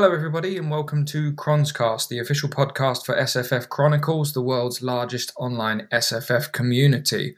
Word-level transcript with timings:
Hello, 0.00 0.14
everybody, 0.14 0.56
and 0.56 0.70
welcome 0.70 1.04
to 1.06 1.32
Chronscast, 1.32 2.06
the 2.06 2.20
official 2.20 2.48
podcast 2.48 3.04
for 3.04 3.16
SFF 3.16 3.68
Chronicles, 3.68 4.32
the 4.32 4.40
world's 4.40 4.80
largest 4.80 5.32
online 5.36 5.88
SFF 5.90 6.52
community. 6.52 7.34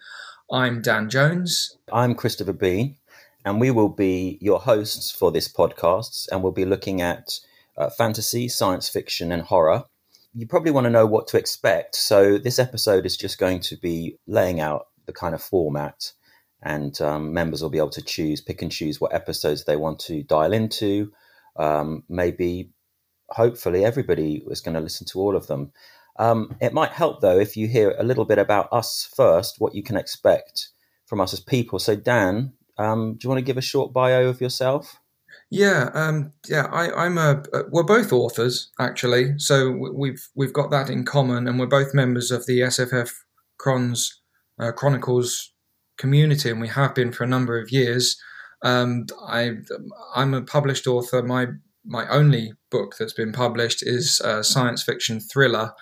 I'm 0.52 0.82
Dan 0.82 1.08
Jones. 1.08 1.78
I'm 1.90 2.14
Christopher 2.14 2.52
Bean, 2.52 2.98
and 3.46 3.62
we 3.62 3.70
will 3.70 3.88
be 3.88 4.36
your 4.42 4.60
hosts 4.60 5.10
for 5.10 5.32
this 5.32 5.50
podcast, 5.50 6.28
and 6.30 6.42
we'll 6.42 6.52
be 6.52 6.66
looking 6.66 7.00
at 7.00 7.30
uh, 7.78 7.88
fantasy, 7.88 8.46
science 8.46 8.90
fiction, 8.90 9.32
and 9.32 9.40
horror. 9.40 9.84
You 10.34 10.46
probably 10.46 10.70
want 10.70 10.84
to 10.84 10.90
know 10.90 11.06
what 11.06 11.28
to 11.28 11.38
expect, 11.38 11.96
so 11.96 12.36
this 12.36 12.58
episode 12.58 13.06
is 13.06 13.16
just 13.16 13.38
going 13.38 13.60
to 13.60 13.78
be 13.78 14.18
laying 14.26 14.60
out 14.60 14.88
the 15.06 15.14
kind 15.14 15.34
of 15.34 15.40
format 15.40 16.12
and 16.62 17.00
um, 17.00 17.32
members 17.32 17.62
will 17.62 17.70
be 17.70 17.78
able 17.78 17.88
to 17.88 18.02
choose, 18.02 18.42
pick 18.42 18.60
and 18.60 18.70
choose 18.70 19.00
what 19.00 19.14
episodes 19.14 19.64
they 19.64 19.76
want 19.76 19.98
to 20.00 20.22
dial 20.24 20.52
into. 20.52 21.10
Um, 21.56 22.04
maybe, 22.08 22.70
hopefully, 23.28 23.84
everybody 23.84 24.42
is 24.48 24.60
going 24.60 24.74
to 24.74 24.80
listen 24.80 25.06
to 25.08 25.20
all 25.20 25.36
of 25.36 25.46
them. 25.46 25.72
Um, 26.18 26.56
it 26.60 26.74
might 26.74 26.90
help 26.90 27.20
though 27.20 27.38
if 27.38 27.56
you 27.56 27.66
hear 27.66 27.94
a 27.98 28.04
little 28.04 28.26
bit 28.26 28.38
about 28.38 28.68
us 28.72 29.08
first, 29.16 29.56
what 29.58 29.74
you 29.74 29.82
can 29.82 29.96
expect 29.96 30.68
from 31.06 31.20
us 31.20 31.32
as 31.32 31.40
people. 31.40 31.78
So, 31.78 31.96
Dan, 31.96 32.52
um, 32.78 33.14
do 33.14 33.24
you 33.24 33.30
want 33.30 33.38
to 33.38 33.44
give 33.44 33.56
a 33.56 33.62
short 33.62 33.92
bio 33.92 34.28
of 34.28 34.40
yourself? 34.40 35.00
Yeah, 35.50 35.90
um, 35.94 36.32
yeah. 36.48 36.66
I, 36.66 37.06
am 37.06 37.18
a. 37.18 37.42
We're 37.70 37.82
both 37.82 38.12
authors, 38.12 38.70
actually. 38.78 39.38
So 39.38 39.70
we've 39.92 40.28
we've 40.34 40.52
got 40.52 40.70
that 40.70 40.90
in 40.90 41.04
common, 41.04 41.48
and 41.48 41.58
we're 41.58 41.66
both 41.66 41.94
members 41.94 42.30
of 42.30 42.46
the 42.46 42.60
SFF 42.60 43.10
Chrons 43.58 44.20
uh, 44.58 44.72
Chronicles 44.72 45.52
community, 45.98 46.50
and 46.50 46.60
we 46.60 46.68
have 46.68 46.94
been 46.94 47.12
for 47.12 47.24
a 47.24 47.28
number 47.28 47.58
of 47.58 47.70
years. 47.70 48.20
Um, 48.62 49.06
I, 49.26 49.52
I'm 50.14 50.34
a 50.34 50.42
published 50.42 50.86
author. 50.86 51.22
My 51.22 51.46
my 51.84 52.06
only 52.08 52.52
book 52.70 52.96
that's 52.98 53.14
been 53.14 53.32
published 53.32 53.82
is 53.82 54.20
a 54.20 54.44
science 54.44 54.82
fiction 54.82 55.18
thriller 55.18 55.72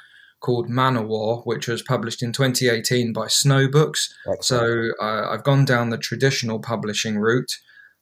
called 0.40 0.68
Manowar, 0.68 1.44
which 1.44 1.66
was 1.66 1.82
published 1.82 2.22
in 2.22 2.32
2018 2.32 3.12
by 3.12 3.26
Snowbooks. 3.26 4.08
Excellent. 4.26 4.42
So 4.42 4.90
uh, 5.00 5.28
I've 5.30 5.42
gone 5.42 5.64
down 5.64 5.90
the 5.90 5.98
traditional 5.98 6.60
publishing 6.60 7.18
route. 7.18 7.52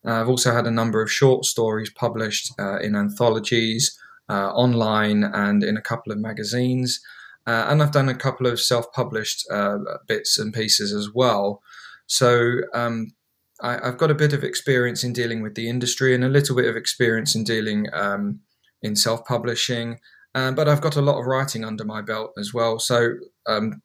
Uh, 0.07 0.21
I've 0.21 0.29
also 0.29 0.53
had 0.53 0.67
a 0.67 0.71
number 0.71 1.01
of 1.01 1.11
short 1.11 1.45
stories 1.47 1.91
published 1.91 2.53
uh, 2.59 2.79
in 2.79 2.95
anthologies, 2.95 3.99
uh, 4.29 4.51
online, 4.51 5.25
and 5.25 5.65
in 5.65 5.77
a 5.77 5.83
couple 5.83 6.13
of 6.13 6.19
magazines. 6.19 7.01
Uh, 7.47 7.67
and 7.69 7.83
I've 7.83 7.93
done 7.93 8.09
a 8.09 8.15
couple 8.15 8.47
of 8.47 8.61
self 8.61 8.93
published 8.93 9.47
uh, 9.51 9.79
bits 10.07 10.39
and 10.39 10.53
pieces 10.53 10.93
as 10.93 11.11
well. 11.15 11.63
So 12.07 12.59
um, 12.75 13.13
I, 13.63 13.87
have 13.87 13.99
got 13.99 14.11
a 14.11 14.15
bit 14.15 14.33
of 14.33 14.45
experience 14.45 15.03
in 15.05 15.13
dealing 15.13 15.43
with 15.43 15.55
the 15.55 15.69
industry 15.69 16.15
and 16.15 16.25
a 16.25 16.29
little 16.29 16.57
bit 16.57 16.67
of 16.67 16.77
experience 16.77 17.35
in 17.35 17.45
dealing 17.45 17.87
um, 17.93 18.41
in 18.83 18.97
self 18.97 19.25
publishing. 19.25 19.99
Um, 20.35 20.55
but 20.55 20.69
I've 20.69 20.83
got 20.83 20.97
a 20.97 21.03
lot 21.03 21.19
of 21.19 21.27
writing 21.27 21.65
under 21.65 21.85
my 21.85 22.03
belt 22.03 22.33
as 22.39 22.53
well. 22.53 22.79
So 22.79 23.15
um, 23.47 23.81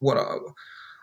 what 0.00 0.16
I'll, 0.16 0.54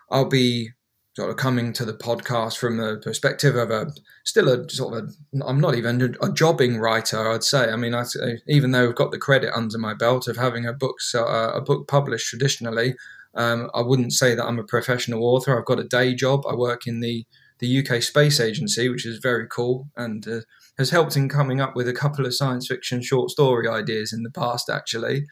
I'll, 0.10 0.26
be 0.26 0.70
sort 1.16 1.30
of 1.30 1.38
coming 1.38 1.72
to 1.74 1.86
the 1.86 1.94
podcast 1.94 2.58
from 2.58 2.78
the 2.78 3.00
perspective 3.04 3.56
of 3.56 3.70
a 3.70 3.92
still 4.24 4.50
a 4.50 4.68
sort 4.70 4.98
of 4.98 5.10
a 5.40 5.46
I'm 5.46 5.62
not 5.62 5.76
even 5.76 6.16
a, 6.22 6.32
jobbing 6.34 6.78
writer. 6.78 7.32
I'd 7.32 7.44
say. 7.44 7.72
I 7.72 7.76
mean, 7.76 7.94
I, 7.94 8.04
even 8.48 8.72
though 8.72 8.90
I've 8.90 8.96
got 8.96 9.12
the 9.12 9.20
credit 9.20 9.56
under 9.56 9.78
my 9.78 9.94
belt 9.94 10.28
of 10.28 10.38
having 10.38 10.66
a 10.66 10.74
book 10.74 10.96
uh, 11.14 11.52
a 11.54 11.62
book 11.62 11.88
published 11.88 12.28
traditionally, 12.28 12.96
um, 13.36 13.70
I 13.74 13.82
wouldn't 13.82 14.14
say 14.14 14.34
that 14.34 14.46
I'm 14.46 14.60
a 14.60 14.64
professional 14.64 15.24
author. 15.24 15.58
I've 15.58 15.66
got 15.66 15.80
a 15.80 15.84
day 15.84 16.16
job. 16.16 16.46
I 16.50 16.56
work 16.56 16.88
in 16.88 17.00
the 17.00 17.26
the 17.60 17.80
UK 17.80 18.02
Space 18.02 18.40
Agency, 18.40 18.90
which 18.90 19.06
is 19.06 19.20
very 19.20 19.48
cool 19.48 19.90
and 19.96 20.28
uh, 20.28 20.42
has 20.78 20.90
helped 20.90 21.16
in 21.16 21.30
coming 21.30 21.62
up 21.62 21.76
with 21.76 21.88
a 21.88 21.94
couple 21.94 22.26
of 22.26 22.36
science 22.36 22.68
fiction 22.68 23.02
short 23.02 23.30
story 23.30 23.68
ideas 23.68 24.12
in 24.12 24.24
the 24.24 24.32
past, 24.32 24.70
actually. 24.70 25.26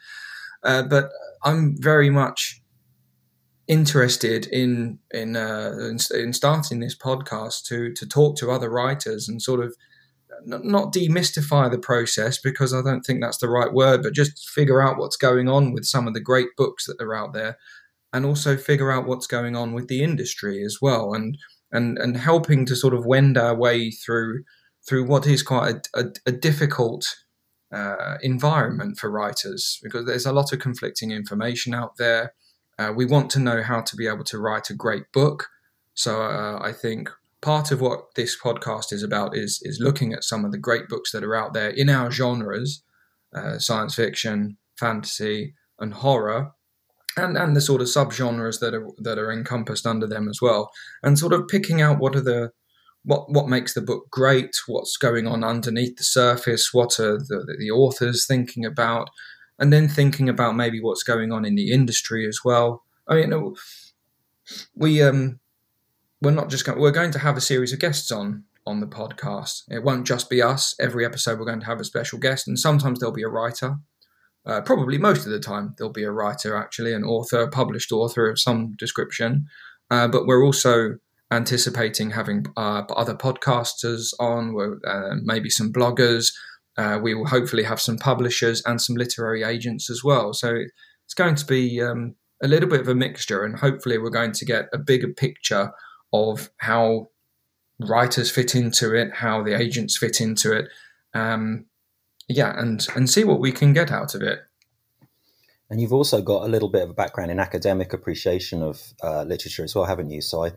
Uh, 0.64 0.84
but 0.84 1.10
I'm 1.44 1.76
very 1.78 2.10
much 2.10 2.62
interested 3.68 4.46
in 4.48 5.00
in, 5.12 5.36
uh, 5.36 5.74
in, 5.80 5.98
in 6.14 6.34
starting 6.34 6.80
this 6.80 6.98
podcast 6.98 7.64
to 7.66 7.94
to 7.94 8.08
talk 8.08 8.38
to 8.38 8.52
other 8.52 8.70
writers 8.70 9.28
and 9.28 9.42
sort 9.42 9.64
of 9.64 9.76
not 10.46 10.94
demystify 10.94 11.70
the 11.72 11.78
process 11.78 12.40
because 12.40 12.74
I 12.74 12.82
don't 12.82 13.02
think 13.02 13.22
that's 13.22 13.38
the 13.38 13.50
right 13.50 13.72
word, 13.72 14.04
but 14.04 14.14
just 14.14 14.50
figure 14.50 14.82
out 14.82 14.98
what's 14.98 15.16
going 15.16 15.48
on 15.48 15.74
with 15.74 15.86
some 15.86 16.08
of 16.08 16.14
the 16.14 16.20
great 16.20 16.50
books 16.58 16.86
that 16.88 17.02
are 17.02 17.16
out 17.16 17.34
there 17.34 17.58
and 18.12 18.26
also 18.26 18.58
figure 18.58 18.92
out 18.92 19.08
what's 19.08 19.28
going 19.28 19.56
on 19.56 19.74
with 19.74 19.88
the 19.88 20.04
industry 20.04 20.64
as 20.64 20.78
well 20.82 21.14
and 21.14 21.38
and 21.74 21.98
and 21.98 22.16
helping 22.16 22.66
to 22.68 22.76
sort 22.76 22.94
of 22.94 23.06
wend 23.06 23.38
our 23.38 23.56
way 23.56 23.92
through 23.92 24.44
through 24.88 25.06
what 25.06 25.28
is 25.28 25.44
quite 25.44 25.88
a, 25.94 26.00
a, 26.00 26.06
a 26.28 26.32
difficult 26.32 27.06
uh, 27.74 28.18
environment 28.22 28.98
for 28.98 29.10
writers 29.10 29.80
because 29.82 30.06
there's 30.06 30.26
a 30.26 30.34
lot 30.34 30.54
of 30.54 30.60
conflicting 30.60 31.12
information 31.12 31.74
out 31.74 31.98
there. 31.98 32.34
Uh, 32.78 32.94
we 32.96 33.06
want 33.06 33.30
to 33.32 33.40
know 33.40 33.64
how 33.64 33.82
to 33.82 33.96
be 33.96 34.08
able 34.08 34.24
to 34.24 34.38
write 34.38 34.70
a 34.70 34.76
great 34.76 35.12
book. 35.12 35.48
So 35.96 36.22
uh, 36.22 36.60
I 36.62 36.72
think 36.72 37.10
part 37.42 37.72
of 37.72 37.82
what 37.82 38.16
this 38.16 38.40
podcast 38.40 38.94
is 38.94 39.04
about 39.04 39.36
is 39.36 39.60
is 39.64 39.80
looking 39.80 40.14
at 40.14 40.24
some 40.24 40.46
of 40.46 40.52
the 40.52 40.58
great 40.58 40.88
books 40.88 41.12
that 41.12 41.24
are 41.24 41.36
out 41.36 41.54
there 41.54 41.70
in 41.70 41.90
our 41.90 42.12
genres, 42.12 42.84
uh, 43.36 43.58
science 43.58 43.96
fiction, 43.96 44.58
fantasy, 44.78 45.56
and 45.80 45.94
horror, 45.94 46.52
and 47.18 47.38
and 47.38 47.56
the 47.56 47.62
sort 47.62 47.81
of 47.81 47.88
subgenres 47.88 48.59
that 48.59 48.74
are 48.74 48.88
that 49.00 49.18
are 49.18 49.31
encompassed 49.31 49.85
under 49.85 50.07
them 50.07 50.28
as 50.29 50.40
well, 50.41 50.72
and 51.01 51.18
sort 51.18 51.34
of 51.34 51.47
picking 51.47 51.81
out 51.81 52.00
what 52.00 52.16
are 52.16 52.22
the 52.22 52.51
what 53.03 53.31
what 53.31 53.47
makes 53.47 53.74
the 53.74 53.81
book 53.81 54.09
great, 54.09 54.56
what's 54.68 54.97
going 54.97 55.28
on 55.28 55.44
underneath 55.44 55.97
the 55.97 56.03
surface, 56.03 56.74
what 56.74 57.00
are 57.00 57.18
the, 57.18 57.56
the 57.59 57.72
authors 57.72 58.25
thinking 58.25 58.66
about, 58.66 59.09
and 59.59 59.72
then 59.72 59.88
thinking 59.88 60.29
about 60.29 60.56
maybe 60.56 60.81
what's 60.81 61.03
going 61.03 61.31
on 61.31 61.46
in 61.46 61.56
the 61.56 61.72
industry 61.72 62.28
as 62.28 62.40
well. 62.44 62.84
I 63.07 63.16
mean, 63.16 63.56
we 64.75 65.01
um 65.01 65.40
we're 66.22 66.31
not 66.31 66.50
just 66.50 66.66
going, 66.66 66.80
we're 66.80 66.91
going 66.91 67.12
to 67.12 67.19
have 67.19 67.35
a 67.35 67.41
series 67.41 67.74
of 67.74 67.80
guests 67.80 68.12
on 68.12 68.45
on 68.66 68.80
the 68.80 68.88
podcast. 68.88 69.63
It 69.69 69.84
won't 69.84 70.07
just 70.07 70.30
be 70.30 70.41
us. 70.41 70.74
Every 70.80 71.06
episode 71.06 71.38
we're 71.38 71.45
going 71.45 71.59
to 71.59 71.66
have 71.66 71.81
a 71.81 71.85
special 71.85 72.18
guest, 72.19 72.47
and 72.47 72.57
sometimes 72.57 73.00
there'll 73.00 73.13
be 73.13 73.24
a 73.24 73.28
writer. 73.30 73.75
Uh, 74.46 74.62
probably 74.62 74.98
most 74.98 75.26
of 75.26 75.31
the 75.31 75.40
time, 75.40 75.74
there'll 75.78 75.94
be 75.94 76.04
a 76.04 76.12
writer, 76.12 76.56
actually, 76.56 76.94
an 76.94 77.04
author, 77.04 77.42
a 77.42 77.50
published 77.50 77.92
author 77.92 78.30
of 78.30 78.40
some 78.40 78.76
description. 78.78 79.48
Uh, 79.90 80.08
but 80.08 80.26
we're 80.26 80.44
also 80.44 80.98
anticipating 81.31 82.12
having 82.12 82.46
uh, 82.58 82.84
other 82.96 83.16
podcasters 83.16 84.14
on, 84.20 84.56
uh, 84.86 85.16
maybe 85.24 85.50
some 85.50 85.72
bloggers. 85.72 86.34
Uh, 86.78 87.00
we 87.02 87.14
will 87.14 87.28
hopefully 87.28 87.64
have 87.64 87.80
some 87.80 87.98
publishers 87.98 88.62
and 88.66 88.81
some 88.81 88.96
literary 88.96 89.44
agents 89.44 89.90
as 89.90 90.04
well. 90.04 90.34
So 90.34 90.56
it's 91.06 91.14
going 91.14 91.36
to 91.36 91.46
be 91.46 91.81
um, 91.81 92.16
a 92.44 92.48
little 92.48 92.70
bit 92.70 92.81
of 92.81 92.88
a 92.88 92.96
mixture, 92.96 93.44
and 93.44 93.58
hopefully, 93.58 93.98
we're 93.98 94.10
going 94.10 94.34
to 94.34 94.46
get 94.46 94.68
a 94.74 94.78
bigger 94.78 95.08
picture 95.08 95.72
of 96.12 96.50
how 96.58 97.10
writers 97.80 98.30
fit 98.30 98.56
into 98.56 98.94
it, 98.94 99.14
how 99.14 99.44
the 99.44 99.58
agents 99.60 99.98
fit 99.98 100.22
into 100.22 100.52
it. 100.52 100.70
Um, 101.14 101.66
yeah, 102.28 102.60
and 102.60 102.86
and 102.96 103.10
see 103.10 103.24
what 103.24 103.40
we 103.40 103.52
can 103.52 103.74
get 103.74 103.92
out 103.92 104.16
of 104.16 104.22
it. 104.22 104.40
And 105.70 105.82
you've 105.82 105.94
also 105.94 106.22
got 106.22 106.44
a 106.44 106.48
little 106.48 106.70
bit 106.70 106.84
of 106.84 106.92
a 106.92 106.94
background 106.94 107.32
in 107.32 107.40
academic 107.40 107.94
appreciation 107.94 108.62
of 108.62 108.94
uh, 109.02 109.24
literature 109.24 109.64
as 109.64 109.74
well, 109.74 109.86
haven't 109.86 110.12
you? 110.12 110.22
So 110.22 110.46
I, 110.46 110.52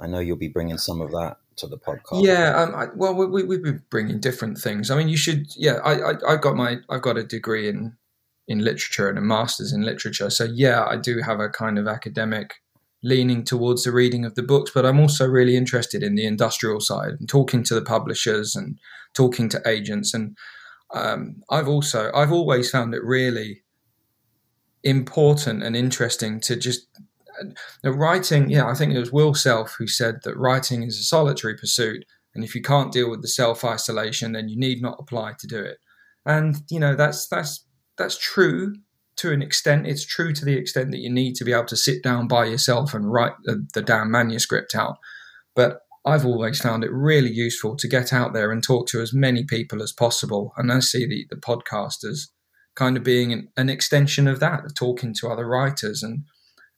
I 0.00 0.06
know 0.06 0.18
you'll 0.18 0.36
be 0.36 0.48
bringing 0.48 0.78
some 0.78 1.02
of 1.02 1.10
that 1.10 1.36
to 1.56 1.66
the 1.66 1.76
podcast. 1.76 2.24
Yeah, 2.24 2.56
um, 2.56 2.74
I, 2.74 2.86
well, 2.94 3.14
we, 3.14 3.42
we've 3.42 3.62
been 3.62 3.82
bringing 3.90 4.18
different 4.18 4.56
things. 4.56 4.90
I 4.90 4.96
mean, 4.96 5.08
you 5.08 5.16
should. 5.16 5.46
Yeah, 5.56 5.74
I, 5.84 6.12
I, 6.12 6.32
I 6.32 6.36
got 6.36 6.56
my, 6.56 6.78
I've 6.88 7.02
got 7.02 7.18
a 7.18 7.24
degree 7.24 7.68
in 7.68 7.96
in 8.48 8.58
literature 8.58 9.08
and 9.08 9.18
a 9.18 9.22
master's 9.22 9.72
in 9.72 9.82
literature. 9.82 10.30
So 10.30 10.44
yeah, 10.44 10.84
I 10.84 10.96
do 10.96 11.20
have 11.20 11.40
a 11.40 11.48
kind 11.48 11.78
of 11.78 11.86
academic 11.86 12.54
leaning 13.02 13.44
towards 13.44 13.84
the 13.84 13.92
reading 13.92 14.24
of 14.24 14.34
the 14.34 14.42
books, 14.42 14.70
but 14.74 14.86
I'm 14.86 15.00
also 15.00 15.26
really 15.26 15.56
interested 15.56 16.02
in 16.02 16.14
the 16.14 16.26
industrial 16.26 16.80
side 16.80 17.14
and 17.18 17.28
talking 17.28 17.62
to 17.64 17.74
the 17.74 17.82
publishers 17.82 18.54
and 18.54 18.78
talking 19.14 19.48
to 19.50 19.62
agents 19.66 20.14
and 20.14 20.36
um, 20.92 21.42
I've 21.50 21.68
also 21.68 22.10
I've 22.14 22.32
always 22.32 22.70
found 22.70 22.94
it 22.94 23.02
really 23.04 23.62
important 24.82 25.62
and 25.62 25.76
interesting 25.76 26.40
to 26.40 26.56
just 26.56 26.86
uh, 27.84 27.92
writing. 27.92 28.50
Yeah, 28.50 28.68
I 28.68 28.74
think 28.74 28.92
it 28.92 28.98
was 28.98 29.12
Will 29.12 29.34
Self 29.34 29.74
who 29.78 29.86
said 29.86 30.20
that 30.24 30.36
writing 30.36 30.82
is 30.82 30.98
a 30.98 31.02
solitary 31.02 31.56
pursuit, 31.56 32.04
and 32.34 32.44
if 32.44 32.54
you 32.54 32.62
can't 32.62 32.92
deal 32.92 33.10
with 33.10 33.22
the 33.22 33.28
self 33.28 33.64
isolation, 33.64 34.32
then 34.32 34.48
you 34.48 34.58
need 34.58 34.82
not 34.82 34.98
apply 34.98 35.32
to 35.38 35.46
do 35.46 35.60
it. 35.60 35.78
And 36.26 36.56
you 36.70 36.78
know 36.78 36.94
that's 36.94 37.26
that's 37.26 37.64
that's 37.96 38.18
true 38.18 38.74
to 39.16 39.32
an 39.32 39.42
extent. 39.42 39.86
It's 39.86 40.04
true 40.04 40.32
to 40.32 40.44
the 40.44 40.56
extent 40.56 40.90
that 40.90 41.00
you 41.00 41.10
need 41.10 41.34
to 41.36 41.44
be 41.44 41.52
able 41.52 41.66
to 41.66 41.76
sit 41.76 42.02
down 42.02 42.28
by 42.28 42.46
yourself 42.46 42.94
and 42.94 43.12
write 43.12 43.34
the, 43.44 43.66
the 43.74 43.82
damn 43.82 44.10
manuscript 44.10 44.74
out. 44.74 44.98
But 45.54 45.82
I've 46.04 46.26
always 46.26 46.60
found 46.60 46.82
it 46.82 46.90
really 46.92 47.30
useful 47.30 47.76
to 47.76 47.88
get 47.88 48.12
out 48.12 48.32
there 48.32 48.50
and 48.50 48.62
talk 48.62 48.88
to 48.88 49.00
as 49.00 49.12
many 49.14 49.44
people 49.44 49.82
as 49.82 49.92
possible. 49.92 50.52
And 50.56 50.72
I 50.72 50.80
see 50.80 51.06
the, 51.06 51.26
the 51.30 51.40
podcast 51.40 52.04
as 52.04 52.28
kind 52.74 52.96
of 52.96 53.04
being 53.04 53.32
an, 53.32 53.48
an 53.56 53.68
extension 53.68 54.26
of 54.26 54.40
that, 54.40 54.64
of 54.64 54.74
talking 54.74 55.14
to 55.20 55.28
other 55.28 55.46
writers 55.46 56.02
and 56.02 56.24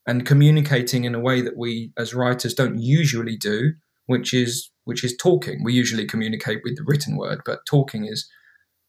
and 0.06 0.26
communicating 0.26 1.04
in 1.04 1.14
a 1.14 1.20
way 1.20 1.40
that 1.40 1.56
we 1.56 1.90
as 1.96 2.12
writers 2.12 2.52
don't 2.52 2.78
usually 2.78 3.36
do, 3.36 3.72
which 4.06 4.34
is 4.34 4.70
which 4.84 5.02
is 5.02 5.16
talking. 5.16 5.64
We 5.64 5.72
usually 5.72 6.06
communicate 6.06 6.60
with 6.62 6.76
the 6.76 6.84
written 6.84 7.16
word, 7.16 7.40
but 7.46 7.60
talking 7.66 8.04
is 8.04 8.28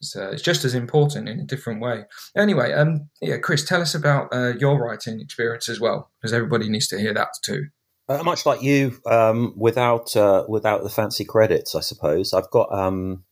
it's, 0.01 0.15
uh, 0.15 0.35
just 0.35 0.65
as 0.65 0.75
important 0.75 1.29
in 1.29 1.39
a 1.39 1.45
different 1.45 1.81
way. 1.81 2.03
Anyway, 2.35 2.73
um, 2.73 3.09
yeah, 3.21 3.37
Chris, 3.37 3.63
tell 3.63 3.81
us 3.81 3.95
about 3.95 4.27
uh, 4.33 4.53
your 4.59 4.77
writing 4.77 5.21
experience 5.21 5.69
as 5.69 5.79
well, 5.79 6.11
because 6.19 6.33
everybody 6.33 6.67
needs 6.67 6.89
to 6.89 6.99
hear 6.99 7.13
that 7.13 7.29
too. 7.43 7.67
Uh, 8.07 8.21
much 8.23 8.45
like 8.45 8.61
you, 8.61 8.99
um, 9.07 9.53
without 9.57 10.15
uh, 10.15 10.45
without 10.47 10.83
the 10.83 10.89
fancy 10.89 11.25
credits, 11.25 11.73
I 11.73 11.79
suppose. 11.79 12.33
I've 12.33 12.49
got 12.51 12.71
um, 12.71 13.23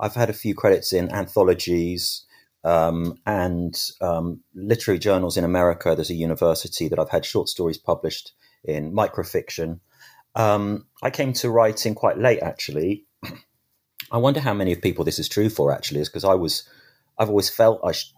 I've 0.00 0.14
had 0.14 0.30
a 0.30 0.34
few 0.34 0.54
credits 0.54 0.92
in 0.92 1.12
anthologies 1.12 2.24
um, 2.64 3.18
and 3.24 3.80
um, 4.00 4.40
literary 4.54 4.98
journals 4.98 5.36
in 5.36 5.44
America. 5.44 5.94
There's 5.94 6.10
a 6.10 6.14
university 6.14 6.88
that 6.88 6.98
I've 6.98 7.10
had 7.10 7.24
short 7.24 7.48
stories 7.48 7.78
published 7.78 8.32
in 8.64 8.92
microfiction. 8.92 9.78
Um, 10.34 10.86
I 11.02 11.10
came 11.10 11.32
to 11.34 11.50
writing 11.50 11.94
quite 11.94 12.18
late, 12.18 12.40
actually. 12.42 13.04
I 14.10 14.18
wonder 14.18 14.40
how 14.40 14.54
many 14.54 14.72
of 14.72 14.82
people 14.82 15.04
this 15.04 15.20
is 15.20 15.28
true 15.28 15.48
for. 15.48 15.72
Actually, 15.72 16.00
is 16.00 16.08
because 16.08 16.24
I 16.24 16.34
was 16.34 16.68
I've 17.16 17.28
always 17.28 17.48
felt 17.48 17.80
I 17.84 17.92
sh- 17.92 18.12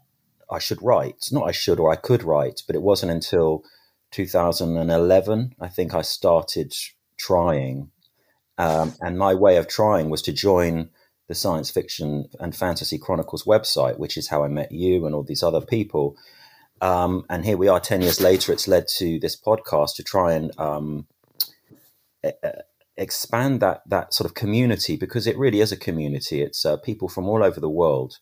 I 0.51 0.59
should 0.59 0.83
write. 0.83 1.29
Not 1.31 1.47
I 1.47 1.53
should 1.53 1.79
or 1.79 1.93
I 1.93 1.97
could 1.97 2.23
write, 2.23 2.63
but 2.67 2.77
it 2.77 2.83
wasn't 2.83 3.13
until 3.13 3.63
2011, 4.11 5.55
I 5.61 5.69
think 5.69 5.95
I 5.95 6.03
started 6.03 6.75
trying. 7.19 7.91
Um, 8.57 8.95
and 9.01 9.19
my 9.19 9.35
way 9.35 9.57
of 9.57 9.69
trying 9.69 10.11
was 10.11 10.23
to 10.23 10.33
join 10.33 10.91
the 11.29 11.35
Science 11.35 11.71
Fiction 11.71 12.29
and 12.41 12.57
Fantasy 12.57 12.99
Chronicles 12.99 13.45
website, 13.45 13.99
which 13.99 14.17
is 14.17 14.29
how 14.29 14.43
I 14.43 14.49
met 14.49 14.73
you 14.73 15.07
and 15.07 15.15
all 15.15 15.23
these 15.23 15.43
other 15.43 15.61
people. 15.61 16.17
Um, 16.81 17.25
and 17.29 17.45
here 17.45 17.57
we 17.57 17.69
are 17.69 17.81
10 17.81 18.03
years 18.03 18.21
later, 18.21 18.53
it's 18.53 18.69
led 18.69 18.89
to 18.97 19.19
this 19.19 19.37
podcast 19.37 19.97
to 19.97 20.03
try 20.03 20.33
and 20.33 20.59
um, 20.59 21.07
expand 22.97 23.61
that, 23.61 23.83
that 23.87 24.15
sort 24.15 24.27
of 24.29 24.35
community 24.35 24.97
because 24.97 25.27
it 25.27 25.37
really 25.37 25.61
is 25.61 25.73
a 25.73 25.77
community. 25.77 26.41
It's 26.41 26.65
uh, 26.65 26.77
people 26.79 27.09
from 27.09 27.29
all 27.29 27.45
over 27.45 27.61
the 27.61 27.69
world. 27.69 28.19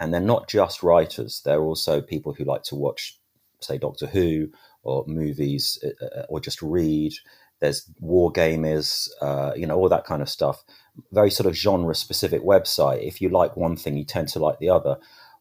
And 0.00 0.14
they're 0.14 0.20
not 0.20 0.48
just 0.48 0.84
writers, 0.84 1.42
they're 1.44 1.62
also 1.62 2.00
people 2.00 2.32
who 2.32 2.44
like 2.44 2.62
to 2.64 2.76
watch, 2.76 3.18
say, 3.60 3.78
Doctor 3.78 4.06
Who 4.06 4.50
or 4.88 5.04
movies 5.06 5.82
uh, 5.84 6.04
uh, 6.04 6.26
or 6.28 6.40
just 6.40 6.62
read. 6.62 7.12
There's 7.60 7.90
war 8.00 8.32
gamers, 8.32 9.08
uh, 9.20 9.52
you 9.56 9.66
know, 9.66 9.76
all 9.76 9.88
that 9.88 10.04
kind 10.04 10.22
of 10.22 10.28
stuff. 10.28 10.64
Very 11.12 11.30
sort 11.30 11.46
of 11.46 11.56
genre 11.56 11.94
specific 11.94 12.42
website. 12.42 13.06
If 13.06 13.20
you 13.20 13.28
like 13.28 13.56
one 13.56 13.76
thing, 13.76 13.96
you 13.96 14.04
tend 14.04 14.28
to 14.28 14.38
like 14.38 14.58
the 14.58 14.70
other. 14.70 14.96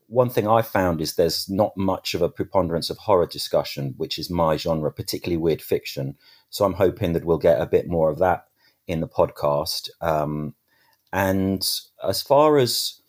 One 0.07 0.29
thing 0.29 0.47
I 0.47 0.61
found 0.61 1.01
is 1.01 1.15
there's 1.15 1.49
not 1.49 1.75
much 1.77 2.13
of 2.13 2.21
a 2.21 2.29
preponderance 2.29 2.89
of 2.89 2.97
horror 2.97 3.27
discussion, 3.27 3.93
which 3.97 4.17
is 4.17 4.29
my 4.29 4.57
genre, 4.57 4.91
particularly 4.91 5.37
weird 5.37 5.61
fiction. 5.61 6.15
So 6.49 6.65
I'm 6.65 6.73
hoping 6.73 7.13
that 7.13 7.25
we'll 7.25 7.37
get 7.37 7.61
a 7.61 7.65
bit 7.65 7.87
more 7.87 8.09
of 8.09 8.19
that 8.19 8.47
in 8.87 9.01
the 9.01 9.07
podcast. 9.07 9.89
Um, 10.01 10.55
and 11.11 11.67
as 12.03 12.21
far 12.21 12.57
as 12.57 13.01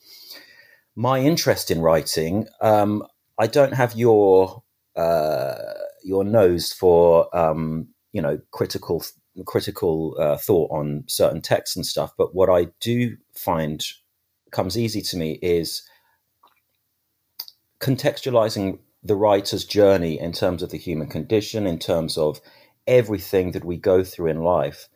my 0.96 1.20
interest 1.20 1.70
in 1.70 1.80
writing, 1.80 2.46
um, 2.60 3.04
I 3.38 3.46
don't 3.46 3.74
have 3.74 3.94
your 3.94 4.64
uh, 4.96 5.54
your 6.08 6.24
nose 6.24 6.72
for 6.72 7.34
um, 7.36 7.86
you 8.12 8.22
know 8.22 8.40
critical 8.50 9.04
critical 9.44 10.16
uh, 10.18 10.36
thought 10.36 10.70
on 10.72 11.04
certain 11.06 11.40
texts 11.40 11.76
and 11.76 11.86
stuff. 11.86 12.12
But 12.16 12.34
what 12.34 12.48
I 12.48 12.68
do 12.80 13.16
find 13.34 13.84
comes 14.50 14.78
easy 14.78 15.02
to 15.02 15.16
me 15.16 15.38
is 15.42 15.82
contextualizing 17.80 18.78
the 19.04 19.14
writer's 19.14 19.64
journey 19.64 20.18
in 20.18 20.32
terms 20.32 20.62
of 20.62 20.70
the 20.70 20.78
human 20.78 21.08
condition, 21.08 21.66
in 21.66 21.78
terms 21.78 22.18
of 22.18 22.40
everything 22.86 23.52
that 23.52 23.64
we 23.64 23.76
go 23.76 24.02
through 24.02 24.30
in 24.30 24.42
life. 24.42 24.88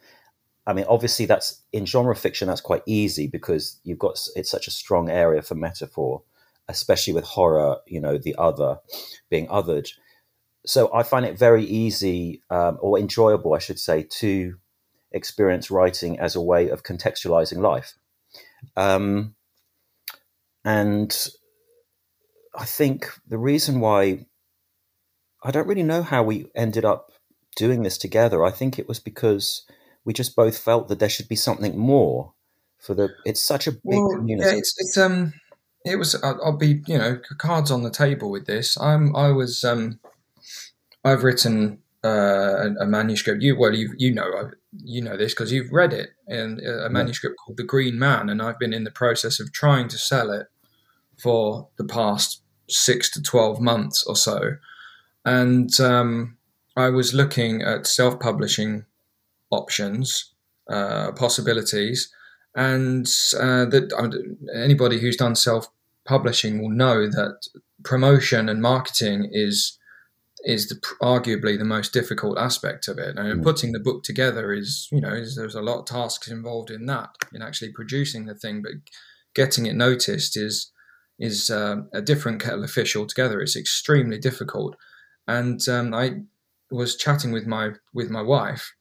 I 0.66 0.72
mean, 0.72 0.86
obviously, 0.88 1.26
that's 1.26 1.60
in 1.72 1.86
genre 1.86 2.16
fiction. 2.16 2.48
That's 2.48 2.60
quite 2.60 2.82
easy 2.86 3.26
because 3.26 3.78
you've 3.84 3.98
got 3.98 4.18
it's 4.34 4.50
such 4.50 4.66
a 4.66 4.72
strong 4.72 5.10
area 5.10 5.42
for 5.42 5.54
metaphor, 5.54 6.22
especially 6.68 7.12
with 7.12 7.24
horror. 7.24 7.76
You 7.86 8.00
know, 8.00 8.18
the 8.18 8.34
other 8.38 8.78
being 9.28 9.46
othered 9.48 9.90
so 10.64 10.92
I 10.94 11.02
find 11.02 11.26
it 11.26 11.38
very 11.38 11.64
easy 11.64 12.42
um, 12.50 12.78
or 12.80 12.98
enjoyable, 12.98 13.54
I 13.54 13.58
should 13.58 13.78
say, 13.78 14.06
to 14.18 14.56
experience 15.10 15.70
writing 15.70 16.18
as 16.18 16.36
a 16.36 16.40
way 16.40 16.68
of 16.68 16.82
contextualizing 16.82 17.58
life. 17.58 17.94
Um, 18.76 19.34
and 20.64 21.28
I 22.54 22.64
think 22.64 23.10
the 23.26 23.38
reason 23.38 23.80
why 23.80 24.26
I 25.42 25.50
don't 25.50 25.66
really 25.66 25.82
know 25.82 26.02
how 26.02 26.22
we 26.22 26.46
ended 26.54 26.84
up 26.84 27.10
doing 27.56 27.82
this 27.82 27.98
together. 27.98 28.44
I 28.44 28.50
think 28.50 28.78
it 28.78 28.88
was 28.88 29.00
because 29.00 29.66
we 30.04 30.12
just 30.12 30.36
both 30.36 30.56
felt 30.56 30.88
that 30.88 30.98
there 30.98 31.08
should 31.08 31.28
be 31.28 31.36
something 31.36 31.76
more 31.76 32.32
for 32.78 32.94
the. 32.94 33.10
It's 33.24 33.42
such 33.42 33.66
a 33.66 33.72
big 33.72 33.80
well, 33.84 34.10
community. 34.10 34.48
Yeah, 34.48 34.56
it's, 34.56 34.74
it's 34.78 34.96
um, 34.96 35.32
it 35.84 35.96
was. 35.96 36.14
I'll, 36.22 36.40
I'll 36.44 36.56
be 36.56 36.82
you 36.86 36.98
know 36.98 37.18
cards 37.38 37.70
on 37.70 37.82
the 37.82 37.90
table 37.90 38.30
with 38.30 38.46
this. 38.46 38.80
I'm 38.80 39.14
I 39.16 39.30
was 39.30 39.64
um 39.64 39.98
I've 41.04 41.24
written 41.24 41.78
uh, 42.04 42.08
a, 42.08 42.74
a, 42.80 42.86
manuscript. 42.86 43.42
You 43.42 43.56
well, 43.56 43.74
you 43.74 43.94
you 43.96 44.12
know 44.12 44.50
you 44.84 45.02
know 45.02 45.16
this 45.16 45.32
because 45.32 45.52
you've 45.52 45.72
read 45.72 45.92
it 45.92 46.10
in 46.26 46.60
a 46.84 46.90
manuscript 46.90 47.36
called 47.38 47.56
The 47.56 47.64
Green 47.64 47.98
Man, 47.98 48.28
and 48.28 48.42
I've 48.42 48.58
been 48.58 48.72
in 48.72 48.84
the 48.84 48.90
process 48.90 49.40
of 49.40 49.52
trying 49.52 49.88
to 49.88 49.98
sell 49.98 50.30
it 50.30 50.48
for 51.22 51.68
the 51.76 51.84
past 51.84 52.42
six 52.68 53.10
to 53.12 53.22
twelve 53.22 53.60
months 53.60 54.04
or 54.04 54.16
so, 54.16 54.56
and 55.24 55.78
um, 55.80 56.36
I 56.76 56.88
was 56.88 57.14
looking 57.14 57.62
at 57.62 57.86
self-publishing 57.86 58.84
options, 59.50 60.32
uh, 60.68 61.12
possibilities, 61.12 62.12
and 62.56 63.06
uh, 63.38 63.66
that 63.66 63.92
uh, 63.96 64.58
anybody 64.58 64.98
who's 64.98 65.16
done 65.16 65.36
self-publishing 65.36 66.60
will 66.60 66.70
know 66.70 67.06
that 67.06 67.48
promotion 67.84 68.48
and 68.48 68.62
marketing 68.62 69.28
is 69.32 69.78
is 70.44 70.68
the, 70.68 70.74
arguably 71.00 71.58
the 71.58 71.64
most 71.64 71.92
difficult 71.92 72.38
aspect 72.38 72.88
of 72.88 72.98
it. 72.98 73.16
And 73.16 73.40
mm. 73.40 73.42
putting 73.42 73.72
the 73.72 73.80
book 73.80 74.02
together 74.02 74.52
is, 74.52 74.88
you 74.90 75.00
know, 75.00 75.12
is, 75.12 75.36
there's 75.36 75.54
a 75.54 75.62
lot 75.62 75.80
of 75.80 75.86
tasks 75.86 76.28
involved 76.28 76.70
in 76.70 76.86
that, 76.86 77.10
in 77.32 77.42
actually 77.42 77.72
producing 77.72 78.26
the 78.26 78.34
thing, 78.34 78.62
but 78.62 78.72
getting 79.34 79.66
it 79.66 79.74
noticed 79.74 80.36
is 80.36 80.70
is 81.18 81.50
um, 81.50 81.88
a 81.92 82.02
different 82.02 82.42
kettle 82.42 82.64
of 82.64 82.70
fish 82.70 82.96
altogether. 82.96 83.40
It's 83.40 83.54
extremely 83.54 84.18
difficult. 84.18 84.74
And 85.28 85.60
um, 85.68 85.94
I 85.94 86.22
was 86.70 86.96
chatting 86.96 87.32
with 87.32 87.46
my 87.46 87.72
with 87.94 88.10
my 88.10 88.22
wife, 88.22 88.74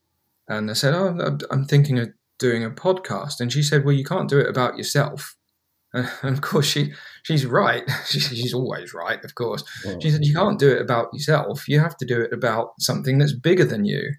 and 0.47 0.69
I 0.69 0.73
said, 0.73 0.95
"Oh, 0.95 1.37
I'm 1.51 1.65
thinking 1.65 1.99
of 1.99 2.09
doing 2.39 2.63
a 2.63 2.71
podcast," 2.71 3.39
and 3.39 3.51
she 3.51 3.61
said, 3.61 3.85
"Well, 3.85 3.95
you 3.95 4.03
can't 4.03 4.29
do 4.29 4.39
it 4.39 4.49
about 4.49 4.77
yourself." 4.77 5.35
And 6.23 6.33
of 6.33 6.41
course, 6.41 6.67
she 6.67 6.93
she's 7.23 7.45
right. 7.45 7.83
she's 8.05 8.53
always 8.53 8.93
right, 8.93 9.23
of 9.25 9.35
course. 9.35 9.63
She 10.01 10.09
said, 10.09 10.23
You 10.23 10.33
can't 10.33 10.59
do 10.59 10.69
it 10.69 10.81
about 10.81 11.09
yourself. 11.13 11.67
You 11.67 11.79
have 11.79 11.97
to 11.97 12.05
do 12.05 12.21
it 12.21 12.33
about 12.33 12.69
something 12.79 13.17
that's 13.17 13.33
bigger 13.33 13.65
than 13.65 13.85
you. 13.85 14.13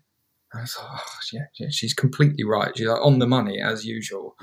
I 0.55 0.65
thought, 0.65 0.87
oh, 0.93 1.19
yeah, 1.33 1.47
yeah, 1.59 1.69
she's 1.71 1.95
completely 1.95 2.45
right. 2.45 2.77
She's 2.77 2.87
like 2.87 3.01
on 3.01 3.19
the 3.19 3.27
money 3.27 3.61
as 3.61 3.87
usual. 3.87 4.37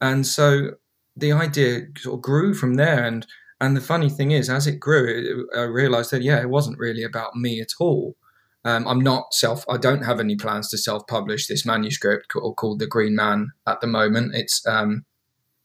And 0.00 0.26
so 0.26 0.72
the 1.16 1.32
idea 1.32 1.82
sort 1.98 2.16
of 2.16 2.22
grew 2.22 2.52
from 2.54 2.74
there. 2.74 3.04
And 3.04 3.26
and 3.60 3.76
the 3.76 3.80
funny 3.80 4.10
thing 4.10 4.32
is, 4.32 4.50
as 4.50 4.66
it 4.66 4.80
grew, 4.80 5.46
it, 5.52 5.58
I 5.58 5.62
realized 5.62 6.10
that, 6.10 6.22
yeah, 6.22 6.40
it 6.40 6.50
wasn't 6.50 6.80
really 6.80 7.04
about 7.04 7.36
me 7.36 7.60
at 7.60 7.68
all. 7.78 8.16
Um, 8.64 8.88
I'm 8.88 9.00
not 9.00 9.34
self. 9.34 9.64
I 9.68 9.76
don't 9.76 10.04
have 10.04 10.18
any 10.18 10.34
plans 10.36 10.68
to 10.70 10.78
self-publish 10.78 11.46
this 11.46 11.64
manuscript 11.64 12.28
called, 12.28 12.56
called 12.56 12.78
The 12.80 12.88
Green 12.88 13.14
Man 13.14 13.52
at 13.66 13.80
the 13.80 13.86
moment. 13.86 14.34
It's 14.34 14.66
um, 14.66 15.04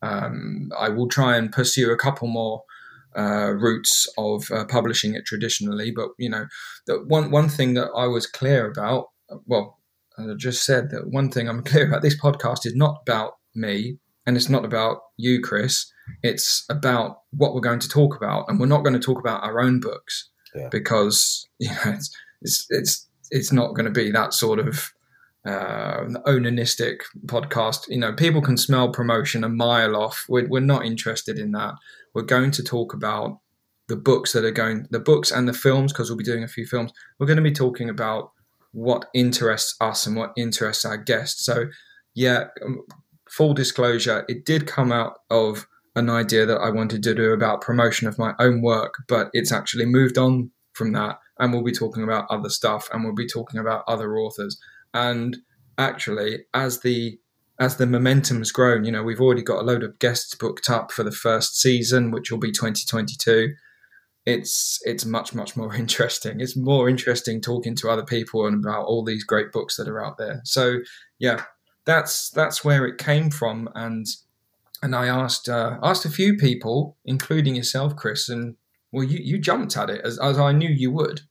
um, 0.02 0.70
I 0.78 0.90
will 0.90 1.08
try 1.08 1.38
and 1.38 1.52
pursue 1.52 1.92
a 1.92 1.98
couple 1.98 2.28
more 2.28 2.64
uh, 3.18 3.52
routes 3.54 4.08
of 4.18 4.50
uh, 4.52 4.66
publishing 4.66 5.16
it 5.16 5.26
traditionally. 5.26 5.92
But 5.92 6.10
you 6.18 6.30
know, 6.30 6.48
the 6.86 7.04
one 7.08 7.32
one 7.32 7.50
thing 7.50 7.74
that 7.74 7.90
I 7.96 8.08
was 8.08 8.28
clear 8.28 8.70
about, 8.70 9.08
well, 9.46 9.80
I 10.18 10.24
just 10.38 10.64
said 10.64 10.92
that 10.92 11.10
one 11.10 11.30
thing 11.30 11.48
I'm 11.48 11.64
clear 11.72 11.88
about. 11.88 12.02
This 12.02 12.20
podcast 12.20 12.66
is 12.66 12.76
not 12.76 13.00
about 13.02 13.34
me, 13.56 13.98
and 14.26 14.38
it's 14.38 14.50
not 14.50 14.66
about 14.66 15.00
you, 15.18 15.42
Chris. 15.42 15.92
It's 16.24 16.66
about 16.70 17.22
what 17.32 17.54
we're 17.54 17.62
going 17.62 17.80
to 17.80 17.90
talk 17.90 18.16
about, 18.16 18.46
and 18.48 18.60
we're 18.60 18.68
not 18.68 18.84
going 18.84 18.94
to 18.94 19.00
talk 19.00 19.20
about 19.20 19.44
our 19.44 19.60
own 19.60 19.80
books 19.80 20.30
yeah. 20.56 20.70
because 20.70 21.48
you 21.60 21.70
know 21.70 21.94
it's 21.94 22.16
it's 22.42 22.66
it's 22.70 23.08
it's 23.32 23.52
not 23.52 23.74
going 23.74 23.86
to 23.86 23.92
be 23.92 24.12
that 24.12 24.34
sort 24.34 24.60
of 24.60 24.92
uh, 25.48 26.06
onanistic 26.26 27.02
podcast. 27.26 27.88
You 27.88 28.00
know, 28.00 28.14
people 28.14 28.42
can 28.42 28.58
smell 28.58 28.92
promotion 28.92 29.44
a 29.44 29.50
mile 29.50 29.96
off. 29.96 30.26
We're, 30.28 30.48
we're 30.48 30.60
not 30.60 30.86
interested 30.86 31.40
in 31.40 31.52
that. 31.52 31.76
We're 32.14 32.24
going 32.24 32.52
to 32.52 32.64
talk 32.64 32.94
about 32.94 33.40
the 33.88 33.96
books 33.96 34.34
that 34.34 34.44
are 34.44 34.52
going, 34.52 34.88
the 34.92 35.00
books 35.00 35.32
and 35.32 35.48
the 35.48 35.54
films, 35.54 35.94
because 35.94 36.10
we'll 36.10 36.18
be 36.18 36.24
doing 36.24 36.44
a 36.44 36.48
few 36.48 36.66
films. 36.66 36.92
We're 37.20 37.28
going 37.28 37.38
to 37.38 37.44
be 37.44 37.52
talking 37.52 37.90
about 37.90 38.32
what 38.72 39.06
interests 39.14 39.76
us 39.80 40.06
and 40.06 40.16
what 40.16 40.34
interests 40.36 40.86
our 40.86 40.98
guests. 40.98 41.46
So, 41.46 41.66
yeah, 42.14 42.46
um, 42.66 42.82
full 43.30 43.54
disclosure, 43.54 44.26
it 44.28 44.46
did 44.46 44.68
come 44.68 44.92
out 44.92 45.20
of 45.30 45.68
an 45.96 46.10
idea 46.10 46.46
that 46.46 46.60
I 46.60 46.70
wanted 46.70 47.02
to 47.04 47.16
do 47.16 47.32
about 47.32 47.62
promotion 47.62 48.08
of 48.08 48.20
my 48.20 48.34
own 48.40 48.62
work, 48.62 48.96
but 49.08 49.30
it's 49.34 49.52
actually 49.52 49.86
moved 49.86 50.18
on 50.18 50.52
from 50.74 50.92
that. 50.94 51.20
And 51.40 51.54
we'll 51.54 51.64
be 51.64 51.72
talking 51.72 52.04
about 52.04 52.28
other 52.30 52.50
stuff 52.50 52.88
and 52.92 53.04
we'll 53.04 53.16
be 53.16 53.28
talking 53.28 53.60
about 53.60 53.84
other 53.88 54.18
authors 54.18 54.60
and 54.94 55.38
actually, 55.78 56.46
as 56.54 56.82
the 56.82 57.20
as 57.60 57.78
the 57.78 57.88
momentum's 57.88 58.52
grown, 58.52 58.86
you 58.86 58.92
know, 58.92 59.04
we've 59.04 59.22
already 59.22 59.42
got 59.42 59.62
a 59.62 59.66
load 59.66 59.84
of 59.84 59.98
guests 60.00 60.36
booked 60.36 60.70
up 60.70 60.92
for 60.92 61.04
the 61.04 61.12
first 61.12 61.60
season, 61.60 62.12
which 62.12 62.32
will 62.32 62.38
be 62.38 62.52
2022. 62.52 63.54
It's 64.26 64.80
it's 64.86 65.06
much 65.06 65.34
much 65.34 65.56
more 65.56 65.74
interesting. 65.84 66.40
It's 66.40 66.56
more 66.56 66.90
interesting 66.90 67.42
talking 67.42 67.76
to 67.78 67.90
other 67.90 68.06
people 68.06 68.46
and 68.46 68.64
about 68.64 68.86
all 68.86 69.04
these 69.04 69.24
great 69.24 69.52
books 69.52 69.78
that 69.78 69.88
are 69.88 70.04
out 70.04 70.18
there. 70.18 70.42
So 70.44 70.80
yeah, 71.20 71.44
that's 71.86 72.30
that's 72.30 72.64
where 72.64 72.86
it 72.86 72.98
came 72.98 73.32
from, 73.32 73.70
and 73.74 74.06
and 74.84 74.96
I 74.96 75.08
asked 75.08 75.50
uh, 75.50 75.78
asked 75.82 76.06
a 76.06 76.10
few 76.10 76.36
people, 76.36 76.98
including 77.06 77.56
yourself, 77.56 77.96
Chris, 77.96 78.30
and 78.30 78.56
well, 78.92 79.04
you, 79.04 79.20
you 79.22 79.40
jumped 79.40 79.76
at 79.78 79.90
it 79.90 80.02
as, 80.04 80.20
as 80.20 80.38
I 80.38 80.52
knew 80.52 80.70
you 80.70 80.92
would. 80.92 81.22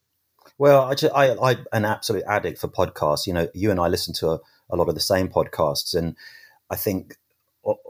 Well, 0.59 0.83
I, 0.83 0.95
just, 0.95 1.15
I, 1.15 1.33
I, 1.35 1.57
an 1.73 1.85
absolute 1.85 2.25
addict 2.27 2.59
for 2.59 2.69
podcasts. 2.69 3.27
You 3.27 3.35
know, 3.35 3.49
you 3.55 3.71
and 3.71 3.79
I 3.79 3.89
listen 3.89 4.15
to 4.15 4.31
a, 4.31 4.41
a 4.71 4.77
lot 4.77 4.89
of 4.89 4.95
the 4.95 5.01
same 5.01 5.29
podcasts, 5.29 5.95
and 5.95 6.17
I 6.71 6.77
think 6.77 7.17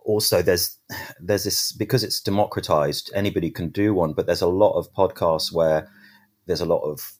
also 0.04 0.42
there's 0.42 0.78
there's 1.20 1.44
this 1.44 1.73
because 1.73 2.02
it's 2.02 2.20
democratized. 2.20 3.11
Anybody 3.14 3.50
can 3.50 3.68
do 3.68 3.94
one, 3.94 4.14
but 4.14 4.26
there's 4.26 4.42
a 4.42 4.49
lot 4.49 4.76
of 4.76 4.92
podcasts 4.92 5.52
where 5.52 5.88
there's 6.46 6.61
a 6.61 6.66
lot 6.66 6.82
of 6.82 7.12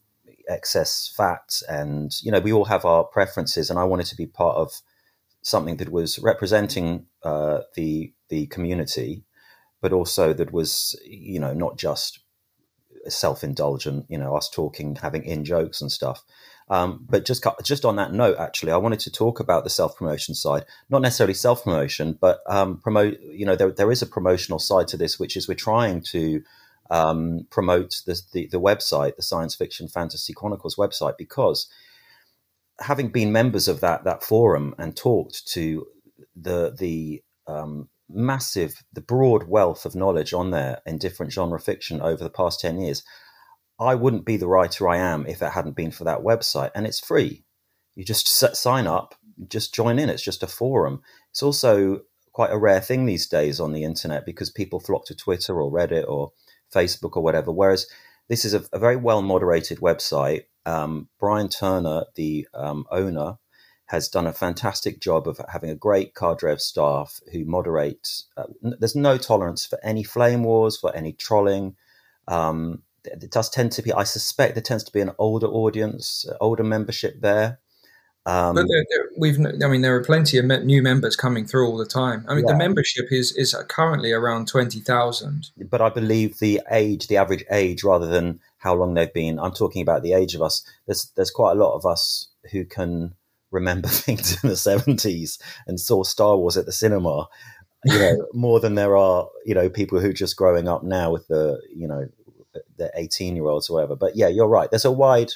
excess 0.49 1.13
fat, 1.17 1.61
and 1.69 2.13
you 2.23 2.33
know, 2.33 2.41
we 2.41 2.53
all 2.53 2.65
have 2.65 2.85
our 2.85 3.05
preferences, 3.05 3.71
and 3.71 3.79
I 3.79 3.85
wanted 3.85 4.07
to 4.07 4.17
be 4.17 4.27
part 4.27 4.57
of 4.57 4.81
something 5.43 5.77
that 5.77 5.91
was 5.91 6.19
representing 6.19 7.07
uh, 7.23 7.61
the 7.75 8.13
the 8.31 8.47
community, 8.49 9.23
but 9.81 9.93
also 9.93 10.33
that 10.33 10.53
was 10.53 10.99
you 11.05 11.39
know 11.39 11.53
not 11.53 11.79
just 11.79 12.19
self 13.11 13.45
indulgent, 13.45 14.07
you 14.09 14.19
know, 14.19 14.37
us 14.37 14.49
talking, 14.49 14.97
having 14.97 15.25
in 15.25 15.45
jokes 15.45 15.81
and 15.81 15.91
stuff. 15.91 16.23
Um, 16.69 17.07
but 17.09 17.25
just 17.25 17.45
just 17.63 17.85
on 17.85 17.97
that 17.97 18.13
note, 18.13 18.39
actually, 18.39 18.73
I 18.73 18.77
wanted 18.77 19.01
to 19.01 19.11
talk 19.11 19.39
about 19.39 19.65
the 19.65 19.71
self 19.71 19.97
promotion 19.97 20.35
side, 20.35 20.65
not 20.91 21.03
necessarily 21.03 21.35
self 21.35 21.65
promotion, 21.65 22.19
but 22.21 22.41
um, 22.49 22.79
promote. 22.79 23.21
You 23.21 23.47
know, 23.47 23.57
there 23.57 23.71
there 23.71 23.93
is 23.93 24.03
a 24.03 24.07
promotional 24.07 24.59
side 24.59 24.89
to 24.89 24.97
this, 24.97 25.19
which 25.19 25.37
is 25.37 25.47
we're 25.47 25.55
trying 25.55 26.03
to 26.11 26.43
um, 26.91 27.47
promote 27.51 28.03
the, 28.07 28.21
the, 28.33 28.47
the 28.49 28.61
website, 28.61 29.17
the 29.17 29.23
Science 29.23 29.55
Fiction 29.55 29.89
Fantasy 29.89 30.33
Chronicles 30.33 30.77
website, 30.77 31.17
because 31.17 31.69
having 32.81 33.09
been 33.09 33.33
members 33.33 33.69
of 33.69 33.81
that 33.81 34.05
that 34.05 34.23
forum 34.23 34.75
and 34.79 34.97
talked 34.97 35.47
to 35.49 35.87
the 36.35 36.75
the 36.77 37.23
um, 37.47 37.89
massive, 38.09 38.85
the 38.93 39.01
broad 39.01 39.45
wealth 39.45 39.85
of 39.85 39.95
knowledge 39.95 40.33
on 40.33 40.51
there 40.51 40.81
in 40.87 40.99
different 40.99 41.33
genre 41.33 41.59
fiction 41.59 42.01
over 42.01 42.23
the 42.23 42.31
past 42.31 42.61
10 42.61 42.81
years. 42.81 43.03
I 43.79 43.95
wouldn't 43.95 44.25
be 44.25 44.37
the 44.37 44.49
writer 44.49 44.89
I 44.89 44.97
am 44.97 45.27
if 45.27 45.43
it 45.43 45.53
hadn't 45.53 45.77
been 45.77 45.91
for 45.91 46.05
that 46.05 46.21
website. 46.21 46.71
And 46.75 46.87
it's 46.87 47.01
free. 47.01 47.45
You 47.95 48.05
just 48.05 48.29
sign 48.29 48.87
up, 48.87 49.15
just 49.49 49.75
join 49.75 49.99
in. 49.99 50.09
It's 50.09 50.23
just 50.23 50.43
a 50.43 50.47
forum. 50.47 51.03
It's 51.31 51.43
also 51.43 52.03
quite 52.33 52.53
a 52.53 52.59
rare 52.59 52.81
thing 52.81 53.07
these 53.07 53.27
days 53.27 53.61
on 53.61 53.73
the 53.73 53.85
internet 53.85 54.27
because 54.27 54.51
people 54.51 54.81
flock 54.81 55.07
to 55.07 55.15
Twitter 55.15 55.61
or 55.61 55.71
Reddit 55.71 56.07
or 56.07 56.33
Facebook 56.75 57.17
or 57.17 57.23
whatever. 57.23 57.51
Whereas 57.51 57.87
this 58.29 58.45
is 58.45 58.55
a, 58.55 58.65
a 58.73 58.79
very 58.79 58.97
well 58.97 59.23
moderated 59.23 59.79
website. 59.79 60.43
Um, 60.65 61.09
Brian 61.19 61.49
Turner, 61.49 62.05
the 62.15 62.47
um, 62.53 62.87
owner, 62.91 63.39
has 63.87 64.09
done 64.09 64.27
a 64.27 64.33
fantastic 64.33 65.01
job 65.01 65.29
of 65.29 65.41
having 65.49 65.71
a 65.71 65.77
great 65.77 66.15
cadre 66.15 66.53
of 66.53 66.61
staff 66.61 67.21
who 67.33 67.45
moderate. 67.45 68.23
Uh, 68.37 68.45
there's 68.63 68.97
no 68.97 69.17
tolerance 69.17 69.65
for 69.65 69.79
any 69.85 70.03
flame 70.03 70.43
wars, 70.43 70.77
for 70.77 70.95
any 70.95 71.13
trolling. 71.13 71.77
Um, 72.27 72.83
it 73.05 73.31
does 73.31 73.49
tend 73.49 73.71
to 73.73 73.83
be, 73.83 73.93
I 73.93 74.03
suspect, 74.03 74.55
there 74.55 74.63
tends 74.63 74.83
to 74.85 74.93
be 74.93 75.01
an 75.01 75.13
older 75.19 75.47
audience, 75.47 76.27
uh, 76.29 76.37
older 76.41 76.65
membership 76.65 77.21
there. 77.21 77.61
Um, 78.27 78.57
but 78.57 78.67
there, 78.67 78.85
there, 78.91 79.09
we've, 79.17 79.39
I 79.39 79.69
mean, 79.69 79.83
there 79.83 79.95
are 79.95 80.03
plenty 80.03 80.37
of 80.37 80.45
new 80.45 80.83
members 80.83 81.15
coming 81.15 81.47
through 81.47 81.69
all 81.69 81.77
the 81.77 81.87
time. 81.87 82.27
I 82.29 82.35
mean, 82.35 82.45
yeah. 82.45 82.55
the 82.55 82.59
membership 82.59 83.07
is 83.13 83.31
is 83.37 83.55
currently 83.69 84.11
around 84.11 84.49
twenty 84.49 84.81
thousand. 84.81 85.51
But 85.71 85.81
I 85.81 85.91
believe 85.91 86.41
the 86.41 86.61
age, 86.69 87.07
the 87.07 87.19
average 87.19 87.45
age, 87.53 87.85
rather 87.85 88.09
than 88.09 88.41
how 88.59 88.75
long 88.75 88.95
they've 88.95 89.15
been, 89.15 89.39
I'm 89.39 89.53
talking 89.53 89.81
about 89.81 90.03
the 90.03 90.13
age 90.13 90.35
of 90.35 90.43
us. 90.43 90.65
There's 90.87 91.13
there's 91.15 91.31
quite 91.31 91.53
a 91.53 91.55
lot 91.55 91.77
of 91.77 91.87
us 91.87 92.27
who 92.51 92.65
can 92.65 93.15
remember 93.51 93.89
things 93.89 94.43
in 94.43 94.49
the 94.49 94.55
70s 94.55 95.39
and 95.67 95.81
saw 95.81 96.03
Star 96.03 96.37
Wars 96.37 96.57
at 96.57 96.67
the 96.67 96.73
cinema, 96.73 97.29
you 97.85 97.99
know, 97.99 98.27
more 98.33 98.61
than 98.61 98.75
there 98.75 98.97
are, 98.97 99.29
you 99.45 99.55
know, 99.55 99.69
people 99.69 100.01
who 100.01 100.11
are 100.11 100.15
just 100.15 100.37
growing 100.37 100.69
up 100.69 100.83
now 100.83 101.11
with 101.11 101.27
the, 101.29 101.61
you 101.75 101.87
know, 101.87 102.09
the 102.77 102.91
18 102.95 103.37
year 103.37 103.47
olds 103.47 103.69
or 103.69 103.75
whatever. 103.75 103.97
But 103.97 104.17
yeah, 104.17 104.29
you're 104.29 104.49
right. 104.49 104.71
There's 104.71 104.85
a 104.85 104.93
wide, 104.93 105.33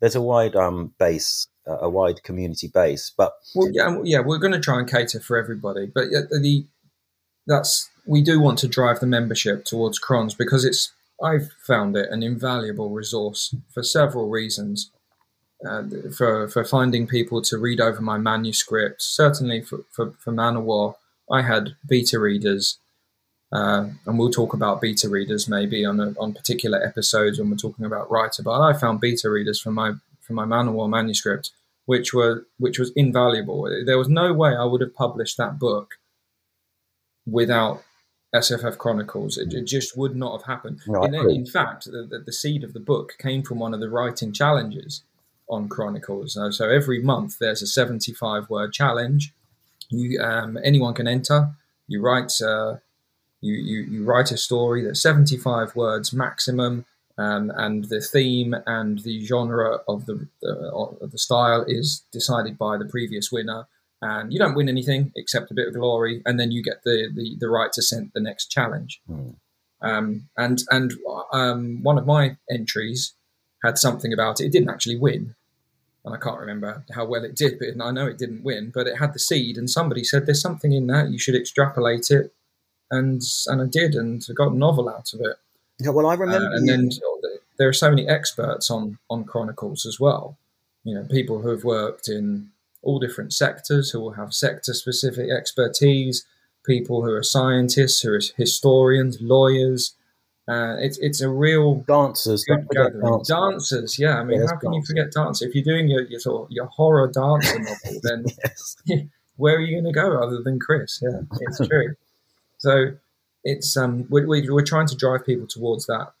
there's 0.00 0.16
a 0.16 0.22
wide 0.22 0.56
um, 0.56 0.92
base, 0.98 1.48
uh, 1.66 1.78
a 1.80 1.90
wide 1.90 2.22
community 2.22 2.68
base. 2.68 3.12
But 3.16 3.32
well, 3.54 3.70
yeah, 3.72 3.98
yeah, 4.04 4.20
we're 4.20 4.38
going 4.38 4.52
to 4.52 4.60
try 4.60 4.78
and 4.78 4.90
cater 4.90 5.20
for 5.20 5.36
everybody. 5.36 5.86
But 5.86 6.10
the 6.10 6.66
that's 7.46 7.90
we 8.06 8.22
do 8.22 8.40
want 8.40 8.58
to 8.58 8.68
drive 8.68 9.00
the 9.00 9.06
membership 9.06 9.64
towards 9.64 9.98
Chrons 9.98 10.34
because 10.34 10.64
it's 10.64 10.92
I've 11.22 11.52
found 11.66 11.96
it 11.96 12.08
an 12.10 12.22
invaluable 12.22 12.90
resource 12.90 13.54
for 13.72 13.82
several 13.82 14.28
reasons 14.28 14.90
uh, 15.64 15.84
for 16.16 16.48
for 16.48 16.64
finding 16.64 17.06
people 17.06 17.40
to 17.42 17.58
read 17.58 17.80
over 17.80 18.00
my 18.02 18.18
manuscript. 18.18 19.02
Certainly 19.02 19.62
for 19.62 19.80
for, 19.90 20.12
for 20.18 20.32
Manowar, 20.32 20.96
I 21.30 21.42
had 21.42 21.76
beta 21.88 22.18
readers, 22.18 22.78
uh, 23.52 23.86
and 24.04 24.18
we'll 24.18 24.30
talk 24.30 24.52
about 24.52 24.80
beta 24.80 25.08
readers 25.08 25.48
maybe 25.48 25.84
on 25.84 26.00
a, 26.00 26.14
on 26.20 26.34
particular 26.34 26.82
episodes 26.82 27.38
when 27.38 27.50
we're 27.50 27.56
talking 27.56 27.86
about 27.86 28.10
writer. 28.10 28.42
But 28.42 28.60
I 28.60 28.72
found 28.74 29.00
beta 29.00 29.30
readers 29.30 29.60
for 29.60 29.70
my 29.70 29.94
for 30.20 30.34
my 30.34 30.44
Manowar 30.44 30.88
manuscript, 30.88 31.52
which 31.86 32.12
were 32.12 32.46
which 32.58 32.78
was 32.78 32.92
invaluable. 32.94 33.62
There 33.84 33.98
was 33.98 34.08
no 34.08 34.32
way 34.32 34.54
I 34.54 34.64
would 34.64 34.82
have 34.82 34.94
published 34.94 35.38
that 35.38 35.58
book 35.58 35.94
without 37.26 37.82
SFF 38.34 38.76
Chronicles. 38.76 39.38
It, 39.38 39.54
it, 39.54 39.64
just 39.64 39.96
would 39.96 40.14
not 40.14 40.40
have 40.40 40.46
happened. 40.46 40.80
No, 40.86 41.02
in, 41.02 41.14
in, 41.14 41.46
fact, 41.46 41.86
the, 41.86 42.22
the, 42.24 42.32
seed 42.32 42.62
of 42.62 42.72
the 42.72 42.80
book 42.80 43.16
came 43.18 43.42
from 43.42 43.58
one 43.58 43.72
of 43.72 43.80
the 43.80 43.88
writing 43.88 44.32
challenges 44.32 45.02
on 45.48 45.68
Chronicles. 45.68 46.36
Uh, 46.36 46.50
so 46.50 46.68
every 46.68 47.02
month 47.02 47.38
there's 47.38 47.62
a 47.62 47.66
75 47.66 48.50
word 48.50 48.72
challenge. 48.72 49.32
You 49.90 50.20
um, 50.20 50.58
anyone 50.64 50.94
can 50.94 51.06
enter. 51.06 51.50
You 51.86 52.00
write 52.02 52.32
uh, 52.42 52.76
you, 53.40 53.54
you 53.54 53.80
you 53.82 54.04
write 54.04 54.32
a 54.32 54.36
story 54.36 54.84
that's 54.84 55.02
75 55.02 55.76
words 55.76 56.12
maximum, 56.12 56.84
um, 57.18 57.52
and 57.56 57.84
the 57.84 58.00
theme 58.00 58.54
and 58.66 59.00
the 59.00 59.24
genre 59.24 59.78
of 59.86 60.06
the, 60.06 60.28
the 60.42 60.70
of 61.00 61.12
the 61.12 61.18
style 61.18 61.64
is 61.66 62.04
decided 62.12 62.58
by 62.58 62.76
the 62.76 62.86
previous 62.86 63.30
winner. 63.30 63.66
And 64.02 64.30
you 64.30 64.38
don't 64.38 64.54
win 64.54 64.68
anything 64.68 65.12
except 65.16 65.50
a 65.50 65.54
bit 65.54 65.68
of 65.68 65.74
glory, 65.74 66.22
and 66.26 66.38
then 66.38 66.50
you 66.50 66.62
get 66.62 66.82
the 66.84 67.08
the, 67.14 67.36
the 67.38 67.48
right 67.48 67.72
to 67.72 67.82
send 67.82 68.10
the 68.14 68.20
next 68.20 68.46
challenge. 68.46 69.00
Mm. 69.08 69.36
Um, 69.80 70.28
and 70.36 70.62
and 70.70 70.92
um, 71.32 71.82
one 71.82 71.98
of 71.98 72.06
my 72.06 72.36
entries 72.50 73.14
had 73.66 73.78
something 73.78 74.12
about 74.12 74.40
it. 74.40 74.46
It 74.46 74.52
didn't 74.52 74.70
actually 74.70 74.96
win, 74.96 75.34
and 76.04 76.14
I 76.14 76.18
can't 76.18 76.40
remember 76.40 76.84
how 76.94 77.04
well 77.04 77.24
it 77.24 77.36
did, 77.36 77.58
but 77.58 77.68
I 77.84 77.90
know 77.90 78.06
it 78.06 78.18
didn't 78.18 78.44
win. 78.44 78.70
But 78.72 78.86
it 78.86 78.98
had 78.98 79.12
the 79.12 79.18
seed, 79.18 79.58
and 79.58 79.68
somebody 79.68 80.04
said 80.04 80.24
there's 80.24 80.40
something 80.40 80.72
in 80.72 80.86
that. 80.86 81.10
You 81.10 81.18
should 81.18 81.34
extrapolate 81.34 82.10
it, 82.10 82.32
and 82.90 83.20
and 83.46 83.62
I 83.62 83.66
did, 83.66 83.94
and 83.94 84.24
I 84.30 84.32
got 84.32 84.52
a 84.52 84.56
novel 84.56 84.88
out 84.88 85.12
of 85.12 85.20
it. 85.20 85.36
Yeah, 85.78 85.90
well, 85.90 86.06
I 86.06 86.14
remember. 86.14 86.48
Uh, 86.48 86.56
and 86.56 86.68
then 86.68 86.90
there 87.58 87.68
are 87.68 87.74
so 87.74 87.90
many 87.90 88.08
experts 88.08 88.70
on 88.70 88.98
on 89.10 89.24
Chronicles 89.24 89.84
as 89.84 90.00
well. 90.00 90.38
You 90.84 90.94
know, 90.94 91.04
people 91.04 91.42
who 91.42 91.50
have 91.50 91.64
worked 91.64 92.08
in 92.08 92.50
all 92.82 92.98
different 92.98 93.32
sectors, 93.32 93.90
who 93.90 94.00
will 94.00 94.12
have 94.12 94.32
sector 94.32 94.72
specific 94.72 95.30
expertise. 95.30 96.24
People 96.64 97.02
who 97.04 97.12
are 97.12 97.22
scientists, 97.22 98.00
who 98.00 98.12
are 98.12 98.20
historians, 98.36 99.18
lawyers, 99.20 99.94
uh, 100.48 100.76
it's 100.78 100.98
it's 100.98 101.20
a 101.20 101.28
real 101.28 101.76
dancers. 101.88 102.44
Dancers. 102.44 103.28
dancers, 103.28 103.98
yeah. 103.98 104.18
I 104.18 104.24
mean, 104.24 104.40
yeah, 104.40 104.46
how 104.46 104.56
can 104.56 104.72
dancers. 104.72 104.88
you 104.88 104.94
forget 104.94 105.12
dancers? 105.12 105.48
If 105.48 105.54
you're 105.54 105.64
doing 105.64 105.88
your 105.88 106.02
your, 106.02 106.20
sort 106.20 106.44
of, 106.44 106.52
your 106.52 106.66
horror 106.66 107.08
dancer 107.08 107.58
novel, 107.58 108.00
then 108.02 108.24
yes. 108.44 108.76
where 109.36 109.56
are 109.56 109.60
you 109.60 109.80
going 109.80 109.92
to 109.92 109.98
go 109.98 110.22
other 110.22 110.42
than 110.42 110.60
Chris? 110.60 111.02
Yeah, 111.02 111.22
it's 111.40 111.66
true. 111.66 111.96
so 112.58 112.92
it's 113.42 113.76
um 113.76 114.06
we, 114.08 114.24
we, 114.24 114.48
we're 114.48 114.62
trying 114.62 114.86
to 114.86 114.96
drive 114.96 115.26
people 115.26 115.48
towards 115.48 115.86
that. 115.86 116.12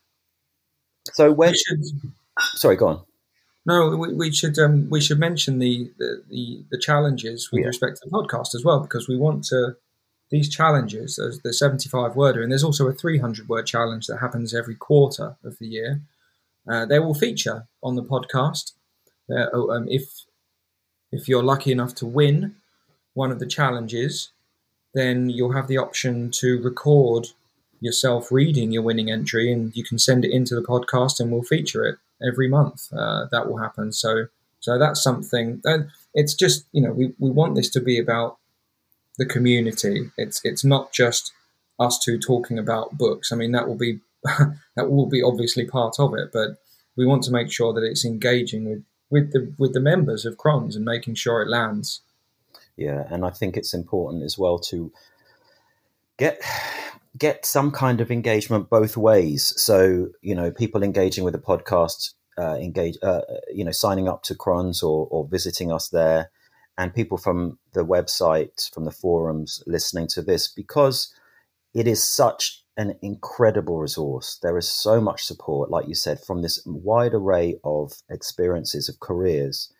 So 1.12 1.30
when 1.30 1.54
should, 1.54 1.84
sorry, 2.54 2.74
go 2.74 2.88
on. 2.88 3.00
No, 3.64 3.96
we, 3.96 4.12
we 4.12 4.32
should 4.32 4.58
um, 4.58 4.90
we 4.90 5.00
should 5.00 5.20
mention 5.20 5.60
the 5.60 5.90
the, 5.98 6.22
the, 6.28 6.64
the 6.70 6.78
challenges 6.78 7.50
with 7.52 7.60
yeah. 7.60 7.68
respect 7.68 7.98
to 7.98 8.08
the 8.08 8.10
podcast 8.10 8.56
as 8.56 8.64
well 8.64 8.80
because 8.80 9.08
we 9.08 9.16
want 9.16 9.44
to 9.44 9.76
these 10.30 10.48
challenges, 10.48 11.16
there's 11.16 11.40
the 11.40 11.52
75 11.52 12.16
worder, 12.16 12.42
and 12.42 12.50
there's 12.50 12.64
also 12.64 12.88
a 12.88 12.92
300 12.92 13.48
word 13.48 13.66
challenge 13.66 14.06
that 14.06 14.18
happens 14.18 14.54
every 14.54 14.74
quarter 14.74 15.36
of 15.44 15.58
the 15.58 15.66
year. 15.66 16.00
Uh, 16.68 16.84
they 16.84 16.98
will 16.98 17.14
feature 17.14 17.66
on 17.82 17.94
the 17.94 18.02
podcast. 18.02 18.72
Uh, 19.30 19.50
um, 19.70 19.86
if 19.88 20.24
if 21.12 21.28
you're 21.28 21.42
lucky 21.42 21.70
enough 21.70 21.94
to 21.94 22.06
win 22.06 22.56
one 23.14 23.30
of 23.30 23.38
the 23.38 23.46
challenges, 23.46 24.30
then 24.94 25.30
you'll 25.30 25.52
have 25.52 25.68
the 25.68 25.78
option 25.78 26.30
to 26.30 26.60
record 26.60 27.28
yourself 27.80 28.32
reading 28.32 28.72
your 28.72 28.82
winning 28.82 29.10
entry, 29.10 29.52
and 29.52 29.76
you 29.76 29.84
can 29.84 29.98
send 29.98 30.24
it 30.24 30.32
into 30.32 30.54
the 30.54 30.66
podcast, 30.66 31.20
and 31.20 31.30
we'll 31.30 31.42
feature 31.42 31.86
it 31.86 31.98
every 32.26 32.48
month. 32.48 32.92
Uh, 32.92 33.26
that 33.30 33.48
will 33.48 33.58
happen. 33.58 33.92
So 33.92 34.26
so 34.60 34.78
that's 34.78 35.02
something. 35.02 35.60
And 35.64 35.88
it's 36.14 36.34
just 36.34 36.66
you 36.72 36.82
know 36.82 36.90
we, 36.90 37.12
we 37.18 37.30
want 37.30 37.54
this 37.54 37.70
to 37.70 37.80
be 37.80 37.98
about 37.98 38.38
the 39.18 39.26
community. 39.26 40.10
It's 40.16 40.40
it's 40.44 40.64
not 40.64 40.92
just 40.92 41.32
us 41.78 41.98
two 41.98 42.18
talking 42.18 42.58
about 42.58 42.96
books. 42.96 43.32
I 43.32 43.36
mean, 43.36 43.52
that 43.52 43.68
will 43.68 43.76
be 43.76 44.00
that 44.76 44.90
will 44.90 45.06
be 45.06 45.22
obviously 45.22 45.66
part 45.66 45.96
of 45.98 46.14
it, 46.14 46.30
but 46.32 46.58
we 46.96 47.06
want 47.06 47.22
to 47.24 47.30
make 47.30 47.50
sure 47.50 47.72
that 47.72 47.84
it's 47.84 48.04
engaging 48.04 48.68
with 48.68 48.84
with 49.10 49.32
the 49.32 49.52
with 49.58 49.72
the 49.72 49.80
members 49.80 50.24
of 50.24 50.36
Chrons 50.36 50.76
and 50.76 50.84
making 50.84 51.14
sure 51.14 51.42
it 51.42 51.48
lands. 51.48 52.00
Yeah, 52.76 53.06
and 53.10 53.24
I 53.24 53.30
think 53.30 53.56
it's 53.56 53.72
important 53.72 54.22
as 54.22 54.36
well 54.36 54.58
to 54.70 54.92
get 56.18 56.40
get 57.16 57.46
some 57.46 57.70
kind 57.70 58.00
of 58.00 58.10
engagement 58.10 58.68
both 58.68 58.96
ways. 58.96 59.52
So 59.56 60.08
you 60.20 60.34
know, 60.34 60.50
people 60.50 60.82
engaging 60.82 61.24
with 61.24 61.32
the 61.32 61.38
podcast, 61.40 62.14
uh, 62.38 62.56
engage, 62.56 62.96
uh, 63.02 63.22
you 63.52 63.64
know, 63.64 63.70
signing 63.70 64.08
up 64.08 64.22
to 64.24 64.34
Chrons 64.34 64.82
or, 64.82 65.06
or 65.10 65.26
visiting 65.26 65.72
us 65.72 65.88
there, 65.88 66.30
and 66.78 66.94
people 66.94 67.18
from 67.18 67.58
the 67.72 67.84
website, 67.84 68.72
from 68.72 68.84
the 68.84 68.90
forums, 68.90 69.62
listening 69.66 70.06
to 70.08 70.22
this 70.22 70.48
because 70.48 71.12
it 71.74 71.86
is 71.86 72.06
such 72.06 72.62
an 72.76 72.98
incredible 73.00 73.78
resource. 73.78 74.38
There 74.42 74.58
is 74.58 74.70
so 74.70 75.00
much 75.00 75.24
support, 75.24 75.70
like 75.70 75.88
you 75.88 75.94
said, 75.94 76.20
from 76.20 76.42
this 76.42 76.62
wide 76.66 77.14
array 77.14 77.58
of 77.64 77.92
experiences, 78.10 78.88
of 78.88 79.00
careers, 79.00 79.72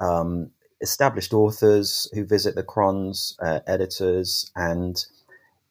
um, 0.00 0.50
established 0.80 1.32
authors 1.32 2.10
who 2.12 2.24
visit 2.24 2.54
the 2.54 2.62
Chrons, 2.62 3.36
uh, 3.40 3.60
editors, 3.66 4.50
and 4.54 5.04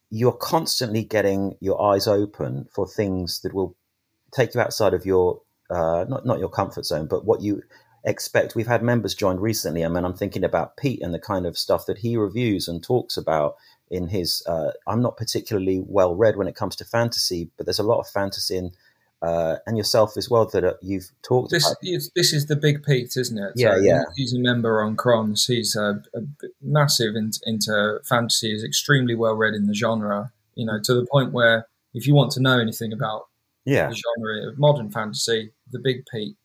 you're 0.10 0.32
constantly 0.32 1.04
getting 1.04 1.56
your 1.60 1.82
eyes 1.82 2.08
open 2.08 2.68
for 2.74 2.88
things 2.88 3.42
that 3.42 3.54
will 3.54 3.76
take 4.32 4.56
you 4.56 4.62
outside 4.62 4.94
of 4.94 5.06
your 5.06 5.42
uh, 5.70 6.06
not 6.08 6.26
not 6.26 6.40
your 6.40 6.50
comfort 6.50 6.86
zone, 6.86 7.08
but 7.08 7.26
what 7.26 7.42
you 7.42 7.64
expect. 8.04 8.56
We've 8.56 8.68
had 8.68 8.84
members 8.84 9.16
join 9.16 9.38
recently. 9.38 9.86
I 9.86 9.88
mean, 9.88 10.06
I'm 10.06 10.14
thinking 10.14 10.44
about 10.44 10.78
Pete 10.78 11.02
and 11.02 11.14
the 11.14 11.20
kind 11.20 11.46
of 11.46 11.58
stuff 11.58 11.86
that 11.86 12.00
he 12.00 12.18
reviews 12.18 12.68
and 12.68 12.84
talks 12.84 13.18
about 13.18 13.56
in 13.90 14.08
his. 14.08 14.44
Uh, 14.48 14.72
I'm 14.88 15.02
not 15.02 15.18
particularly 15.18 15.84
well 15.86 16.16
read 16.16 16.36
when 16.36 16.48
it 16.48 16.56
comes 16.56 16.76
to 16.78 16.86
fantasy, 16.86 17.50
but 17.58 17.66
there's 17.66 17.80
a 17.80 17.84
lot 17.84 18.00
of 18.00 18.08
fantasy 18.08 18.58
in. 18.58 18.72
Uh, 19.22 19.56
and 19.66 19.78
yourself 19.78 20.18
as 20.18 20.30
well 20.30 20.46
that 20.46 20.66
uh, 20.66 20.74
you've 20.82 21.10
talked 21.22 21.50
this 21.50 21.66
about. 21.66 21.78
is 21.82 22.12
this 22.14 22.34
is 22.34 22.48
the 22.48 22.58
big 22.58 22.84
Pete, 22.84 23.16
isn't 23.16 23.38
it? 23.38 23.54
Yeah, 23.56 23.78
yeah. 23.82 24.02
He's 24.18 24.34
a 24.34 24.38
member 24.38 24.82
on 24.82 24.98
Chrons. 24.98 25.46
He's 25.46 25.78
a, 25.78 26.04
a 26.14 26.20
massive 26.62 27.16
in, 27.16 27.32
into 27.44 28.02
fantasy. 28.04 28.54
Is 28.54 28.66
extremely 28.66 29.16
well 29.16 29.34
read 29.34 29.54
in 29.54 29.68
the 29.68 29.74
genre. 29.74 30.34
You 30.56 30.66
know, 30.66 30.78
to 30.84 30.94
the 30.94 31.08
point 31.10 31.32
where 31.32 31.68
if 31.94 32.06
you 32.06 32.14
want 32.14 32.34
to 32.34 32.42
know 32.42 32.60
anything 32.60 32.92
about 32.92 33.28
yeah. 33.64 33.88
the 33.88 33.96
genre 33.96 34.50
of 34.50 34.60
modern 34.60 34.92
fantasy, 34.92 35.54
the 35.72 35.80
big 35.80 36.06
Pete 36.12 36.36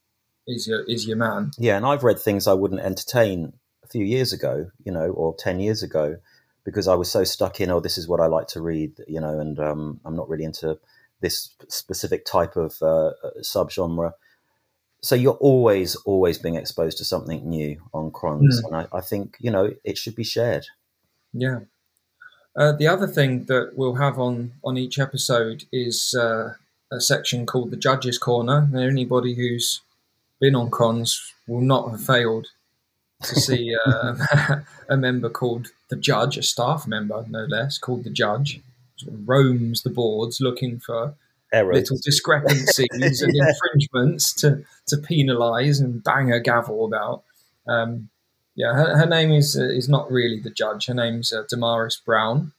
is 0.48 0.66
your 0.66 0.82
is 0.84 1.06
your 1.06 1.16
man. 1.16 1.52
Yeah, 1.58 1.76
and 1.76 1.86
I've 1.86 2.02
read 2.02 2.18
things 2.18 2.46
I 2.46 2.54
wouldn't 2.54 2.80
entertain 2.80 3.52
a 3.84 3.86
few 3.86 4.04
years 4.04 4.32
ago, 4.32 4.70
you 4.84 4.90
know, 4.90 5.10
or 5.10 5.34
ten 5.36 5.60
years 5.60 5.82
ago, 5.82 6.16
because 6.64 6.88
I 6.88 6.94
was 6.94 7.10
so 7.10 7.22
stuck 7.24 7.60
in, 7.60 7.70
oh, 7.70 7.80
this 7.80 7.98
is 7.98 8.08
what 8.08 8.20
I 8.20 8.26
like 8.26 8.48
to 8.48 8.60
read, 8.60 8.92
you 9.06 9.20
know, 9.20 9.38
and 9.38 9.60
um, 9.60 10.00
I'm 10.04 10.16
not 10.16 10.28
really 10.28 10.44
into 10.44 10.78
this 11.20 11.50
specific 11.68 12.24
type 12.24 12.56
of 12.56 12.82
uh, 12.82 13.12
subgenre. 13.40 14.12
So 15.00 15.14
you're 15.14 15.34
always, 15.34 15.94
always 15.96 16.38
being 16.38 16.56
exposed 16.56 16.98
to 16.98 17.04
something 17.04 17.48
new 17.48 17.80
on 17.94 18.10
Chrons, 18.10 18.60
mm. 18.60 18.66
and 18.66 18.76
I, 18.76 18.96
I, 18.98 19.00
think 19.00 19.36
you 19.38 19.50
know 19.50 19.72
it 19.84 19.96
should 19.96 20.16
be 20.16 20.24
shared. 20.24 20.66
Yeah. 21.32 21.60
Uh, 22.56 22.72
the 22.72 22.88
other 22.88 23.06
thing 23.06 23.44
that 23.44 23.72
we'll 23.76 23.94
have 23.94 24.18
on 24.18 24.52
on 24.64 24.76
each 24.76 24.98
episode 24.98 25.64
is 25.70 26.14
uh, 26.18 26.54
a 26.90 27.00
section 27.00 27.46
called 27.46 27.70
the 27.70 27.76
Judges 27.76 28.18
Corner. 28.18 28.68
And 28.72 28.78
anybody 28.78 29.34
who's 29.34 29.82
been 30.40 30.54
on 30.54 30.70
Chrons 30.70 31.34
will 31.46 31.60
not 31.60 31.90
have 31.90 32.04
failed 32.04 32.46
to 33.22 33.34
see 33.40 33.74
uh, 33.86 34.16
a 34.88 34.96
member 34.96 35.28
called 35.28 35.68
the 35.88 35.96
Judge, 35.96 36.36
a 36.36 36.42
staff 36.42 36.86
member 36.86 37.24
no 37.28 37.44
less, 37.44 37.78
called 37.78 38.04
the 38.04 38.10
Judge, 38.10 38.60
sort 38.96 39.14
of 39.14 39.28
roams 39.28 39.82
the 39.82 39.90
boards 39.90 40.40
looking 40.40 40.78
for 40.78 41.14
Errors. 41.52 41.74
little 41.74 41.98
discrepancies 42.04 42.86
yeah. 42.90 43.26
and 43.26 43.48
infringements 43.48 44.32
to, 44.34 44.64
to 44.86 44.96
penalise 44.96 45.80
and 45.80 46.02
bang 46.04 46.32
a 46.32 46.40
gavel 46.40 46.84
about. 46.84 47.24
Um, 47.66 48.10
yeah, 48.54 48.74
her, 48.74 48.98
her, 48.98 49.06
name 49.06 49.30
is 49.30 49.56
uh, 49.56 49.68
is 49.68 49.88
not 49.88 50.10
really 50.10 50.40
the 50.40 50.50
judge. 50.50 50.86
Her 50.86 50.94
name's 50.94 51.32
uh, 51.32 51.44
Damaris 51.48 52.02
Brown, 52.04 52.52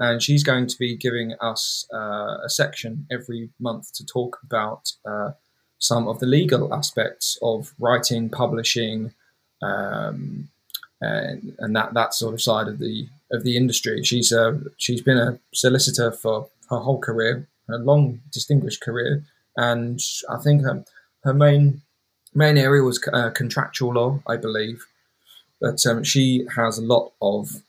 and 0.00 0.20
she's 0.20 0.42
going 0.42 0.66
to 0.66 0.76
be 0.76 0.96
giving 0.96 1.34
us 1.40 1.86
uh, 1.94 2.38
a 2.44 2.48
section 2.48 3.06
every 3.10 3.50
month 3.60 3.92
to 3.94 4.04
talk 4.04 4.40
about 4.42 4.92
uh, 5.06 5.30
some 5.84 6.08
of 6.08 6.18
the 6.18 6.26
legal 6.26 6.72
aspects 6.72 7.38
of 7.42 7.74
writing, 7.78 8.30
publishing, 8.30 9.12
um, 9.62 10.48
and, 11.00 11.54
and 11.58 11.76
that 11.76 11.92
that 11.92 12.14
sort 12.14 12.32
of 12.34 12.40
side 12.40 12.68
of 12.68 12.78
the 12.78 13.06
of 13.30 13.44
the 13.44 13.56
industry. 13.56 14.02
She's 14.02 14.32
a, 14.32 14.48
uh, 14.48 14.54
she's 14.78 15.02
been 15.02 15.18
a 15.18 15.38
solicitor 15.52 16.10
for 16.10 16.48
her 16.70 16.78
whole 16.78 17.00
career, 17.00 17.46
a 17.68 17.76
long 17.76 18.20
distinguished 18.32 18.80
career, 18.80 19.24
and 19.56 20.00
I 20.30 20.38
think 20.38 20.62
her, 20.62 20.84
her 21.24 21.34
main 21.34 21.82
main 22.34 22.56
area 22.56 22.82
was 22.82 22.98
uh, 23.12 23.30
contractual 23.30 23.92
law, 23.94 24.20
I 24.26 24.36
believe. 24.36 24.86
But 25.60 25.84
um, 25.86 26.02
she 26.02 26.46
has 26.56 26.78
a 26.78 26.82
lot 26.82 27.12
of 27.20 27.62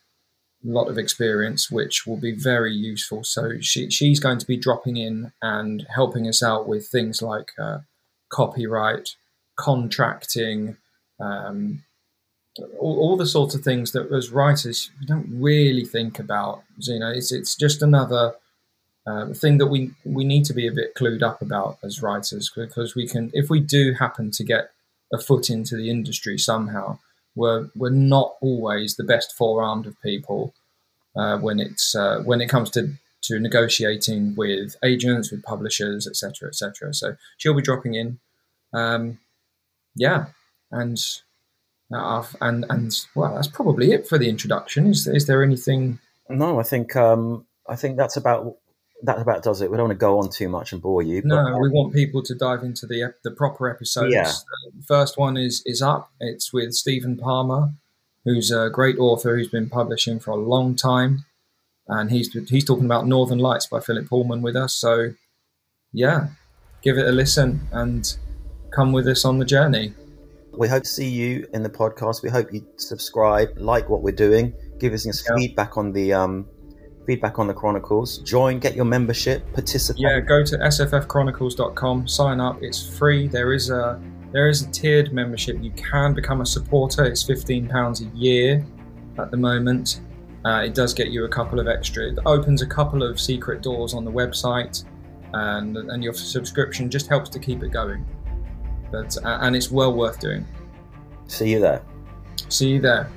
lot 0.63 0.87
of 0.87 0.97
experience, 0.97 1.69
which 1.69 2.07
will 2.07 2.17
be 2.17 2.31
very 2.31 2.73
useful. 2.73 3.23
So 3.23 3.59
she 3.59 3.89
she's 3.89 4.19
going 4.19 4.39
to 4.39 4.47
be 4.47 4.57
dropping 4.57 4.97
in 4.97 5.33
and 5.41 5.85
helping 5.93 6.27
us 6.27 6.41
out 6.41 6.67
with 6.67 6.87
things 6.87 7.21
like 7.21 7.51
uh, 7.59 7.79
copyright, 8.29 9.15
contracting. 9.55 10.77
Um, 11.19 11.83
all, 12.79 12.99
all, 12.99 13.17
the 13.17 13.25
sorts 13.25 13.53
of 13.53 13.61
things 13.61 13.91
that 13.91 14.11
as 14.11 14.31
writers 14.31 14.89
we 14.99 15.05
don't 15.05 15.27
really 15.29 15.85
think 15.85 16.19
about. 16.19 16.63
You 16.77 16.99
know, 16.99 17.11
it's 17.11 17.31
it's 17.31 17.55
just 17.55 17.81
another 17.81 18.35
uh, 19.07 19.33
thing 19.33 19.57
that 19.57 19.67
we 19.67 19.91
we 20.03 20.23
need 20.23 20.45
to 20.45 20.53
be 20.53 20.67
a 20.67 20.71
bit 20.71 20.95
clued 20.95 21.21
up 21.21 21.41
about 21.41 21.77
as 21.83 22.01
writers 22.01 22.51
because 22.55 22.95
we 22.95 23.07
can 23.07 23.31
if 23.33 23.49
we 23.49 23.59
do 23.59 23.93
happen 23.93 24.31
to 24.31 24.43
get 24.43 24.71
a 25.13 25.19
foot 25.19 25.49
into 25.49 25.75
the 25.75 25.89
industry 25.89 26.37
somehow, 26.37 26.97
we're 27.35 27.69
we're 27.75 27.89
not 27.89 28.35
always 28.41 28.95
the 28.95 29.03
best 29.03 29.35
forearmed 29.35 29.85
of 29.85 30.01
people 30.01 30.53
uh, 31.15 31.37
when 31.37 31.59
it's 31.59 31.95
uh, 31.95 32.21
when 32.25 32.41
it 32.41 32.49
comes 32.49 32.69
to 32.71 32.93
to 33.27 33.39
negotiating 33.39 34.35
with 34.35 34.75
agents, 34.83 35.31
with 35.31 35.43
publishers, 35.43 36.07
etc., 36.07 36.49
etc. 36.49 36.93
So 36.93 37.15
she'll 37.37 37.53
be 37.53 37.61
dropping 37.61 37.95
in. 37.95 38.19
Um, 38.73 39.19
yeah, 39.95 40.27
and 40.71 40.97
uh, 41.93 42.23
and 42.41 42.65
and 42.69 42.93
well, 43.15 43.35
that's 43.35 43.47
probably 43.47 43.91
it 43.91 44.07
for 44.07 44.17
the 44.17 44.29
introduction. 44.29 44.87
Is 44.87 45.07
is 45.07 45.27
there 45.27 45.43
anything? 45.43 45.99
No, 46.29 46.59
I 46.59 46.63
think 46.63 46.95
um, 46.95 47.45
I 47.67 47.75
think 47.75 47.97
that's 47.97 48.17
about 48.17 48.57
that 49.03 49.19
about 49.19 49.43
does 49.43 49.61
it. 49.61 49.69
We 49.69 49.77
don't 49.77 49.87
want 49.87 49.99
to 49.99 50.03
go 50.03 50.19
on 50.19 50.29
too 50.29 50.49
much 50.49 50.71
and 50.71 50.81
bore 50.81 51.01
you. 51.01 51.21
No, 51.23 51.51
but, 51.51 51.59
we 51.59 51.69
want 51.69 51.93
people 51.93 52.23
to 52.23 52.35
dive 52.35 52.63
into 52.63 52.85
the 52.85 53.13
the 53.23 53.31
proper 53.31 53.69
episodes. 53.69 54.13
Yeah. 54.13 54.31
The 54.75 54.83
first 54.83 55.17
one 55.17 55.37
is 55.37 55.61
is 55.65 55.81
up. 55.81 56.11
It's 56.19 56.51
with 56.51 56.73
Stephen 56.73 57.17
Palmer, 57.17 57.73
who's 58.23 58.51
a 58.51 58.69
great 58.69 58.97
author 58.97 59.37
who's 59.37 59.49
been 59.49 59.69
publishing 59.69 60.19
for 60.19 60.31
a 60.31 60.35
long 60.35 60.75
time, 60.75 61.25
and 61.87 62.11
he's 62.11 62.31
he's 62.49 62.65
talking 62.65 62.85
about 62.85 63.07
Northern 63.07 63.39
Lights 63.39 63.67
by 63.67 63.79
Philip 63.79 64.07
Pullman 64.07 64.41
with 64.41 64.55
us. 64.55 64.75
So, 64.75 65.11
yeah, 65.93 66.27
give 66.81 66.97
it 66.97 67.07
a 67.07 67.11
listen 67.11 67.61
and 67.71 68.15
come 68.73 68.91
with 68.91 69.07
us 69.07 69.25
on 69.25 69.39
the 69.39 69.45
journey. 69.45 69.93
We 70.57 70.67
hope 70.67 70.83
to 70.83 70.89
see 70.89 71.09
you 71.09 71.47
in 71.53 71.63
the 71.63 71.69
podcast. 71.69 72.23
We 72.23 72.29
hope 72.29 72.53
you 72.53 72.65
subscribe, 72.77 73.49
like 73.57 73.89
what 73.89 74.01
we're 74.01 74.15
doing, 74.15 74.53
give 74.79 74.93
us 74.93 75.05
yeah. 75.05 75.35
feedback 75.35 75.77
on 75.77 75.91
the 75.91 76.13
um, 76.13 76.47
feedback 77.05 77.39
on 77.39 77.47
the 77.47 77.53
Chronicles. 77.53 78.19
Join, 78.19 78.59
get 78.59 78.75
your 78.75 78.85
membership, 78.85 79.51
participate. 79.53 80.01
Yeah, 80.01 80.19
go 80.21 80.43
to 80.43 80.57
sffchronicles.com, 80.57 82.07
sign 82.07 82.39
up. 82.39 82.57
It's 82.61 82.97
free. 82.97 83.27
There 83.27 83.53
is 83.53 83.69
a 83.69 84.01
there 84.31 84.49
is 84.49 84.63
a 84.63 84.71
tiered 84.71 85.13
membership. 85.13 85.57
You 85.61 85.71
can 85.71 86.13
become 86.13 86.41
a 86.41 86.45
supporter. 86.45 87.05
It's 87.05 87.23
fifteen 87.23 87.67
pounds 87.67 88.01
a 88.01 88.05
year 88.15 88.65
at 89.17 89.31
the 89.31 89.37
moment. 89.37 90.01
Uh, 90.45 90.61
it 90.63 90.75
does 90.75 90.93
get 90.93 91.07
you 91.07 91.25
a 91.25 91.29
couple 91.29 91.59
of 91.59 91.67
extra. 91.67 92.07
It 92.07 92.19
opens 92.25 92.61
a 92.61 92.67
couple 92.67 93.01
of 93.01 93.19
secret 93.19 93.63
doors 93.63 93.95
on 93.95 94.05
the 94.05 94.11
website, 94.11 94.85
and 95.33 95.75
and 95.75 96.03
your 96.03 96.13
subscription 96.13 96.89
just 96.89 97.07
helps 97.07 97.29
to 97.31 97.39
keep 97.39 97.63
it 97.63 97.69
going. 97.69 98.05
But 98.91 99.17
uh, 99.25 99.39
and 99.41 99.55
it's 99.55 99.71
well 99.71 99.93
worth 99.93 100.19
doing. 100.19 100.45
See 101.27 101.51
you 101.51 101.59
there. 101.59 101.81
See 102.49 102.69
you 102.69 102.79
there. 102.79 103.09